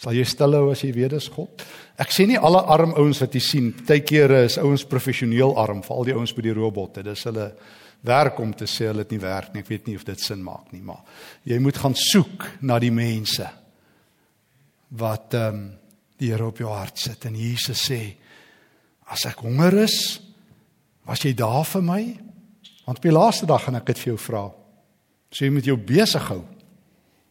Sal 0.00 0.12
jy 0.12 0.24
stil 0.24 0.52
hou 0.52 0.70
as 0.70 0.80
jy 0.80 0.92
weet 0.92 1.10
dis 1.10 1.28
God? 1.28 1.62
Ek 1.98 2.12
sê 2.14 2.26
nie 2.28 2.38
alle 2.38 2.62
arm 2.70 2.94
ouens 2.98 3.20
wat 3.20 3.34
jy 3.34 3.42
sien, 3.44 3.72
baie 3.86 4.04
kere 4.06 4.44
is 4.46 4.58
ouens 4.60 4.84
professioneel 4.88 5.56
arm, 5.58 5.82
veral 5.84 6.08
die 6.08 6.16
ouens 6.16 6.32
by 6.36 6.44
die 6.46 6.54
robotte. 6.56 7.02
Dis 7.04 7.26
hulle 7.28 7.50
werk 8.06 8.38
om 8.40 8.52
te 8.56 8.68
sê 8.70 8.88
hulle 8.88 9.04
dit 9.04 9.16
nie 9.16 9.24
werk 9.24 9.52
nie. 9.54 9.64
Ek 9.64 9.70
weet 9.72 9.90
nie 9.90 9.96
of 9.98 10.06
dit 10.08 10.22
sin 10.22 10.44
maak 10.44 10.70
nie, 10.72 10.82
maar 10.84 11.02
jy 11.48 11.58
moet 11.60 11.80
gaan 11.80 11.96
soek 11.98 12.46
na 12.64 12.78
die 12.82 12.94
mense 12.94 13.48
wat 15.00 15.36
ehm 15.38 15.60
um, 15.60 15.68
die 16.20 16.28
Here 16.28 16.50
op 16.50 16.58
jou 16.60 16.68
hart 16.68 16.98
sit 17.00 17.22
en 17.24 17.36
Jesus 17.38 17.80
sê 17.88 17.96
as 19.08 19.22
ek 19.24 19.38
honger 19.40 19.78
is, 19.86 20.20
was 21.08 21.22
jy 21.24 21.32
daar 21.32 21.64
vir 21.64 21.80
my? 21.80 22.02
Want 22.84 23.00
op 23.00 23.06
die 23.06 23.14
laaste 23.14 23.48
dag 23.48 23.64
gaan 23.64 23.78
ek 23.78 23.86
dit 23.88 24.02
vir 24.02 24.10
jou 24.10 24.18
vra. 24.20 24.42
So 25.32 25.46
jy 25.46 25.50
moet 25.54 25.70
jou 25.70 25.78
besig 25.80 26.26
hou 26.28 26.42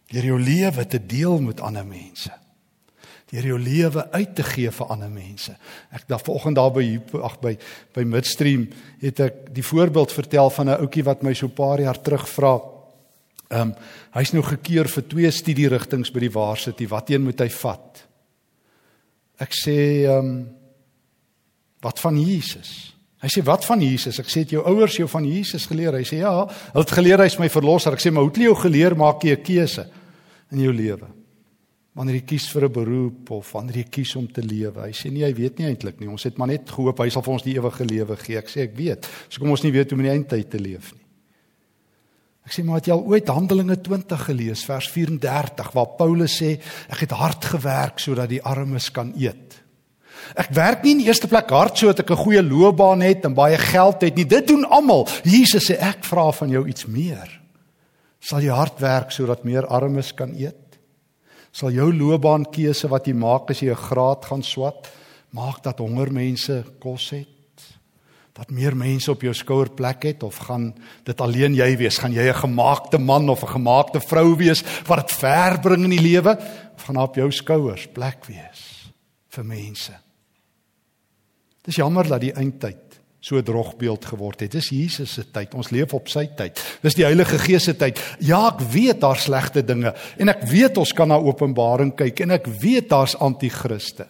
deur 0.10 0.26
jou 0.26 0.40
lewe 0.42 0.88
te 0.90 0.98
deel 1.06 1.38
met 1.46 1.62
ander 1.62 1.86
mense 1.86 2.34
deur 3.30 3.46
jou 3.46 3.60
lewe 3.62 4.06
uit 4.12 4.36
te 4.36 4.44
gee 4.44 4.72
vir 4.74 4.92
ander 4.94 5.10
mense. 5.14 5.54
Ek 5.94 6.08
daar 6.10 6.22
vanoggend 6.24 6.58
daar 6.58 6.74
by 6.74 6.86
ag 7.22 7.38
by 7.44 7.54
by 7.94 8.06
Midstream 8.10 8.68
het 9.02 9.22
ek 9.22 9.42
die 9.54 9.66
voorbeeld 9.66 10.12
vertel 10.12 10.50
van 10.50 10.70
'n 10.70 10.82
ouetjie 10.82 11.06
wat 11.06 11.24
my 11.24 11.34
so 11.34 11.46
'n 11.46 11.54
paar 11.54 11.80
jaar 11.80 12.02
terug 12.02 12.28
vra. 12.28 12.62
Ehm 13.50 13.62
um, 13.62 13.76
hy's 14.14 14.34
nou 14.34 14.44
gekeer 14.44 14.88
vir 14.88 15.04
twee 15.08 15.32
studierigtinge 15.32 16.12
by 16.14 16.20
die 16.20 16.32
Varsity. 16.32 16.88
Wateen 16.88 17.24
moet 17.24 17.40
hy 17.40 17.50
vat? 17.50 18.06
Ek 19.40 19.54
sê 19.54 20.06
ehm 20.06 20.18
um, 20.18 20.48
wat 21.82 22.00
van 22.00 22.18
Jesus? 22.18 22.96
Hy 23.22 23.28
sê 23.28 23.44
wat 23.44 23.66
van 23.66 23.82
Jesus? 23.82 24.20
Ek 24.20 24.30
sê 24.30 24.40
het 24.40 24.50
jou 24.50 24.64
ouers 24.64 24.96
jou 24.96 25.08
van 25.08 25.26
Jesus 25.26 25.66
geleer? 25.66 25.94
Hy 25.94 26.04
sê 26.04 26.18
ja, 26.18 26.48
hulle 26.48 26.84
het 26.84 26.92
geleer 26.92 27.20
hy's 27.20 27.40
my 27.40 27.50
verlosser. 27.50 27.94
Ek 27.94 28.00
sê 28.00 28.12
maar 28.12 28.24
hoe 28.24 28.32
het 28.32 28.38
jy 28.38 28.44
jou 28.44 28.56
geleer 28.56 28.96
maak 28.96 29.24
jy 29.24 29.36
'n 29.36 29.44
keuse 29.44 29.88
in 30.52 30.60
jou 30.60 30.74
lewe? 30.74 31.19
Wanneer 32.00 32.22
jy 32.22 32.28
kies 32.32 32.48
vir 32.54 32.66
'n 32.70 32.72
beroep 32.72 33.32
of 33.36 33.52
wanneer 33.52 33.82
jy 33.84 33.88
kies 33.92 34.16
om 34.16 34.28
te 34.32 34.42
lewe. 34.42 34.88
Hy 34.88 34.94
sê 34.96 35.12
nee, 35.12 35.26
hy 35.26 35.34
weet 35.36 35.60
nie 35.60 35.68
eintlik 35.68 36.00
nie. 36.00 36.08
Ons 36.08 36.24
het 36.24 36.38
maar 36.38 36.48
net 36.48 36.70
gehoop 36.70 37.00
hy 37.00 37.10
sal 37.10 37.22
vir 37.22 37.34
ons 37.34 37.44
die 37.44 37.56
ewige 37.56 37.86
lewe 37.86 38.16
gee. 38.16 38.38
Ek 38.38 38.48
sê 38.48 38.62
ek 38.62 38.76
weet. 38.78 39.06
So 39.28 39.40
kom 39.42 39.52
ons 39.52 39.64
nie 39.64 39.72
weet 39.72 39.92
hoe 39.92 40.00
om 40.00 40.06
in 40.06 40.08
die 40.08 40.16
eindtyd 40.16 40.50
te 40.50 40.60
leef 40.60 40.94
nie. 40.94 41.04
Ek 42.46 42.54
sê 42.56 42.64
maar 42.64 42.80
het 42.80 42.88
jy 42.88 42.94
al 42.94 43.04
ooit 43.04 43.28
Handelinge 43.28 43.76
20 43.84 44.26
gelees 44.26 44.64
vers 44.64 44.88
34 44.90 45.72
waar 45.74 45.98
Paulus 45.98 46.40
sê 46.40 46.60
ek 46.90 47.04
het 47.04 47.12
hard 47.12 47.44
gewerk 47.46 48.00
sodat 48.00 48.30
die 48.30 48.42
armes 48.42 48.90
kan 48.92 49.12
eet. 49.20 49.60
Ek 50.40 50.50
werk 50.56 50.84
nie 50.84 50.92
in 50.92 51.04
die 51.04 51.08
eerste 51.08 51.28
plek 51.28 51.52
hard 51.52 51.78
sodat 51.78 52.00
ek 52.00 52.12
'n 52.12 52.24
goeie 52.24 52.42
loopbaan 52.42 53.02
het 53.02 53.26
en 53.26 53.34
baie 53.34 53.58
geld 53.58 54.02
het 54.02 54.16
nie. 54.16 54.26
Dit 54.26 54.48
doen 54.48 54.64
almal. 54.64 55.06
Jesus 55.26 55.70
sê 55.70 55.76
ek 55.76 56.06
vra 56.06 56.32
van 56.32 56.50
jou 56.50 56.66
iets 56.66 56.88
meer. 56.88 57.42
Sal 58.22 58.40
jy 58.40 58.56
hard 58.56 58.80
werk 58.80 59.12
sodat 59.12 59.44
meer 59.44 59.68
armes 59.68 60.14
kan 60.14 60.34
eet? 60.34 60.69
Sal 61.52 61.74
jou 61.74 61.90
loopbaankeuse 61.94 62.90
wat 62.92 63.08
jy 63.08 63.14
maak 63.14 63.50
as 63.50 63.62
jy 63.62 63.72
'n 63.72 63.86
graad 63.90 64.26
gaan 64.26 64.44
swat, 64.44 64.88
maak 65.32 65.64
dat 65.64 65.80
honger 65.80 66.12
mense 66.12 66.64
kos 66.80 67.10
het. 67.10 67.28
Dat 68.34 68.52
meer 68.52 68.76
mense 68.76 69.12
op 69.12 69.22
jou 69.22 69.34
skouer 69.34 69.70
plek 69.70 70.04
het 70.04 70.24
of 70.24 70.38
gaan 70.38 70.74
dit 71.04 71.22
alleen 71.22 71.54
jy 71.54 71.78
wees? 71.78 71.98
Gaan 71.98 72.14
jy 72.14 72.30
'n 72.30 72.34
gemaakte 72.34 72.98
man 72.98 73.30
of 73.30 73.44
'n 73.44 73.54
gemaakte 73.60 74.00
vrou 74.00 74.36
wees 74.36 74.64
wat 74.88 75.08
dit 75.08 75.18
ver 75.18 75.60
bring 75.60 75.84
in 75.84 75.90
die 75.90 76.02
lewe 76.02 76.38
of 76.76 76.84
gaan 76.84 76.98
op 76.98 77.16
jou 77.16 77.32
skouers 77.32 77.88
plek 77.88 78.26
wees 78.26 78.92
vir 79.30 79.46
mense? 79.46 79.94
Dis 81.64 81.76
jammer 81.76 82.08
dat 82.08 82.22
die 82.22 82.34
eindtyd 82.34 82.89
so 83.20 83.42
drogbeeld 83.44 84.06
geword 84.06 84.40
het. 84.46 84.54
Dis 84.56 84.70
Jesus 84.72 85.14
se 85.14 85.26
tyd. 85.32 85.54
Ons 85.54 85.72
leef 85.76 85.94
op 85.94 86.08
sy 86.12 86.26
tyd. 86.40 86.60
Dis 86.84 86.96
die 86.96 87.04
Heilige 87.04 87.40
Gees 87.42 87.68
se 87.68 87.76
tyd. 87.76 88.00
Ja, 88.24 88.46
ek 88.54 88.64
weet 88.72 89.02
daar's 89.04 89.26
slegte 89.28 89.64
dinge 89.66 89.92
en 90.18 90.32
ek 90.32 90.46
weet 90.48 90.80
ons 90.80 90.94
kan 90.96 91.12
na 91.12 91.20
Openbaring 91.20 91.92
kyk 92.00 92.24
en 92.24 92.38
ek 92.38 92.48
weet 92.62 92.90
daar's 92.92 93.18
anti-kriste. 93.20 94.08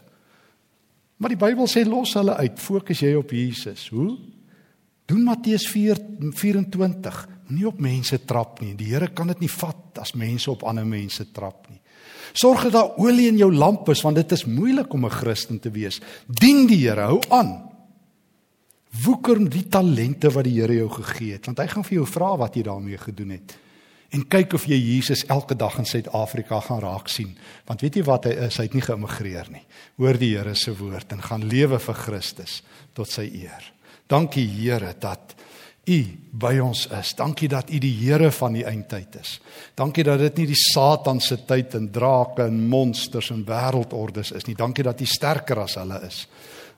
Maar 1.20 1.34
die 1.34 1.42
Bybel 1.42 1.68
sê 1.68 1.84
los 1.88 2.14
hulle 2.16 2.38
uit. 2.40 2.62
Fokus 2.62 3.02
jy 3.04 3.16
op 3.20 3.34
Jesus. 3.36 3.90
Hoe? 3.92 4.14
Doen 5.10 5.26
Matteus 5.26 5.66
4:24. 5.74 7.26
Nie 7.50 7.66
op 7.68 7.80
mense 7.82 8.22
trap 8.30 8.62
nie. 8.62 8.76
Die 8.78 8.94
Here 8.94 9.10
kan 9.10 9.28
dit 9.28 9.40
nie 9.42 9.50
vat 9.50 10.00
as 10.00 10.14
mense 10.14 10.52
op 10.52 10.64
ander 10.64 10.86
mense 10.86 11.32
trap 11.34 11.66
nie. 11.70 11.82
Sorg 12.34 12.68
dat 12.68 12.76
daar 12.76 12.98
olie 13.02 13.28
in 13.28 13.40
jou 13.42 13.50
lamp 13.54 13.90
is 13.90 14.04
want 14.06 14.16
dit 14.16 14.32
is 14.32 14.46
moeilik 14.46 14.94
om 14.94 15.06
'n 15.06 15.10
Christen 15.10 15.60
te 15.60 15.72
wees. 15.72 16.00
Dien 16.28 16.68
die 16.68 16.88
Here, 16.88 17.02
hou 17.02 17.20
aan. 17.30 17.69
Woeker 19.04 19.42
die 19.50 19.66
talente 19.72 20.32
wat 20.34 20.48
die 20.48 20.58
Here 20.60 20.76
jou 20.80 20.90
gegee 21.00 21.38
het, 21.38 21.48
want 21.50 21.62
hy 21.62 21.68
gaan 21.72 21.86
vir 21.88 22.00
jou 22.00 22.06
vra 22.10 22.36
wat 22.42 22.56
jy 22.58 22.64
daarmee 22.68 23.00
gedoen 23.00 23.36
het. 23.38 23.56
En 24.10 24.24
kyk 24.26 24.56
of 24.58 24.66
jy 24.66 24.78
Jesus 24.80 25.22
elke 25.30 25.54
dag 25.54 25.76
in 25.78 25.86
Suid-Afrika 25.86 26.58
gaan 26.66 26.82
raak 26.82 27.12
sien, 27.14 27.36
want 27.70 27.84
weet 27.86 28.00
jy 28.00 28.06
wat 28.08 28.26
hy 28.26 28.34
is, 28.48 28.58
hy 28.58 28.66
het 28.66 28.78
nie 28.78 28.86
geëmigreer 28.86 29.52
nie. 29.54 29.66
Hoor 30.02 30.18
die 30.18 30.32
Here 30.34 30.56
se 30.58 30.74
woord 30.74 31.14
en 31.14 31.22
gaan 31.22 31.46
lewe 31.46 31.78
vir 31.84 32.00
Christus 32.00 32.62
tot 32.98 33.12
sy 33.12 33.28
eer. 33.44 33.70
Dankie 34.10 34.48
Here 34.50 34.96
dat 35.00 35.36
U 35.90 36.00
by 36.42 36.52
ons 36.62 36.84
is. 36.94 37.14
Dankie 37.18 37.48
dat 37.50 37.70
U 37.74 37.78
die 37.82 37.94
Here 38.02 38.32
van 38.34 38.58
die 38.58 38.66
eindtyd 38.68 39.16
is. 39.22 39.38
Dankie 39.78 40.04
dat 40.06 40.20
dit 40.22 40.42
nie 40.42 40.50
die 40.52 40.60
Satan 40.60 41.22
se 41.22 41.40
tyd 41.50 41.78
en 41.78 41.88
drake 41.94 42.46
en 42.50 42.60
monsters 42.70 43.32
en 43.34 43.46
wêreldordes 43.46 44.34
is 44.38 44.46
nie. 44.50 44.58
Dankie 44.58 44.86
dat 44.86 45.02
U 45.02 45.08
sterker 45.10 45.64
as 45.64 45.78
hulle 45.82 46.02
is 46.10 46.26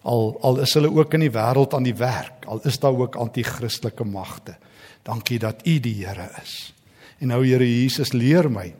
al 0.01 0.37
al 0.41 0.59
is 0.63 0.73
hulle 0.73 0.89
ook 0.91 1.13
in 1.13 1.27
die 1.27 1.33
wêreld 1.33 1.73
aan 1.73 1.85
die 1.85 1.97
werk 1.97 2.41
al 2.51 2.61
is 2.67 2.79
daar 2.79 2.97
ook 2.97 3.15
anti-kristelike 3.15 4.03
magte. 4.03 4.57
Dankie 5.03 5.39
dat 5.39 5.65
u 5.65 5.79
die 5.79 6.05
Here 6.05 6.29
is. 6.43 6.73
En 7.19 7.31
nou 7.31 7.45
Here 7.45 7.65
Jesus 7.65 8.11
leer 8.13 8.49
my 8.51 8.73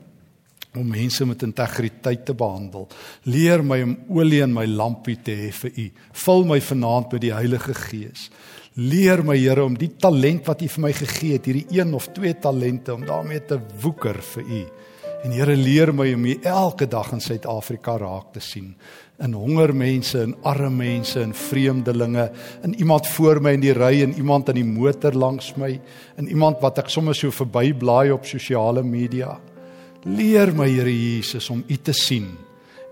om 0.76 0.88
mense 0.88 1.26
met 1.28 1.42
integriteit 1.42 2.24
te 2.24 2.34
behandel. 2.34 2.86
Leer 3.28 3.64
my 3.64 3.82
om 3.84 3.96
olie 4.08 4.40
in 4.42 4.54
my 4.54 4.64
lampie 4.66 5.18
te 5.20 5.34
hê 5.36 5.50
vir 5.52 5.72
u. 5.76 5.86
Vul 6.24 6.46
my 6.48 6.60
vanaand 6.60 7.12
met 7.12 7.24
die 7.26 7.32
Heilige 7.34 7.74
Gees. 7.76 8.30
Leer 8.80 9.20
my 9.24 9.36
Here 9.36 9.64
om 9.64 9.76
die 9.76 9.90
talent 10.00 10.48
wat 10.48 10.62
u 10.62 10.68
vir 10.68 10.84
my 10.86 10.92
gegee 10.96 11.36
het 11.36 11.48
hierdie 11.48 11.80
een 11.80 11.92
of 11.94 12.08
twee 12.16 12.38
talente 12.40 12.94
om 12.94 13.04
daarmee 13.08 13.44
te 13.44 13.60
woeker 13.82 14.20
vir 14.34 14.42
u. 14.48 14.62
En 15.24 15.36
Here 15.36 15.56
leer 15.56 15.92
my 15.94 16.08
om 16.16 16.26
elke 16.40 16.88
dag 16.88 17.12
in 17.12 17.20
Suid-Afrika 17.20 17.98
raak 18.00 18.32
te 18.32 18.40
sien 18.40 18.72
in 19.22 19.34
honger 19.38 19.72
mense 19.74 20.18
en 20.18 20.34
arme 20.42 20.70
mense 20.82 21.20
en 21.22 21.34
vreemdelinge 21.34 22.28
in 22.66 22.74
iemand 22.74 23.06
voor 23.14 23.40
my 23.42 23.54
in 23.56 23.64
die 23.64 23.74
ry 23.76 24.02
en 24.02 24.14
iemand 24.18 24.50
in 24.50 24.60
die 24.60 24.66
motor 24.66 25.14
langs 25.14 25.52
my 25.56 25.72
en 26.16 26.28
iemand 26.28 26.60
wat 26.60 26.82
ek 26.82 26.90
sommer 26.90 27.14
so 27.14 27.30
verby 27.30 27.70
blaai 27.78 28.10
op 28.12 28.26
sosiale 28.26 28.82
media. 28.82 29.36
Leer 30.04 30.50
my 30.54 30.66
Here 30.66 30.90
Jesus 30.90 31.50
om 31.50 31.62
U 31.68 31.76
te 31.76 31.94
sien 31.94 32.32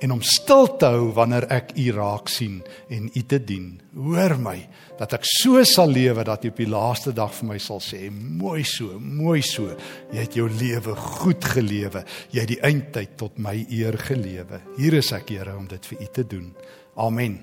en 0.01 0.15
om 0.17 0.23
stil 0.25 0.67
te 0.81 0.89
hou 0.95 1.11
wanneer 1.17 1.47
ek 1.53 1.75
U 1.77 1.87
raak 1.97 2.31
sien 2.33 2.61
en 2.89 3.11
U 3.13 3.23
te 3.29 3.39
dien. 3.45 3.75
Hoor 3.95 4.37
my 4.41 4.57
dat 4.99 5.15
ek 5.19 5.29
so 5.29 5.61
sal 5.69 5.93
lewe 5.93 6.25
dat 6.27 6.45
U 6.45 6.53
op 6.53 6.63
die 6.63 6.69
laaste 6.71 7.13
dag 7.17 7.35
vir 7.37 7.51
my 7.53 7.59
sal 7.61 7.83
sê 7.85 8.07
mooi 8.11 8.65
so 8.65 8.99
mooi 8.99 9.41
so. 9.45 9.69
Jy 10.13 10.25
het 10.25 10.41
jou 10.41 10.49
lewe 10.49 10.97
goed 11.21 11.45
gelewe. 11.55 12.05
Jy 12.33 12.47
het 12.47 12.55
die 12.55 12.63
eindtyd 12.67 13.17
tot 13.21 13.39
my 13.39 13.55
eer 13.69 14.01
gelewe. 14.09 14.65
Hier 14.81 14.99
is 15.01 15.13
ek 15.17 15.29
Here 15.31 15.55
om 15.55 15.69
dit 15.71 15.85
vir 15.93 16.03
U 16.03 16.11
te 16.17 16.27
doen. 16.35 16.51
Amen 16.99 17.39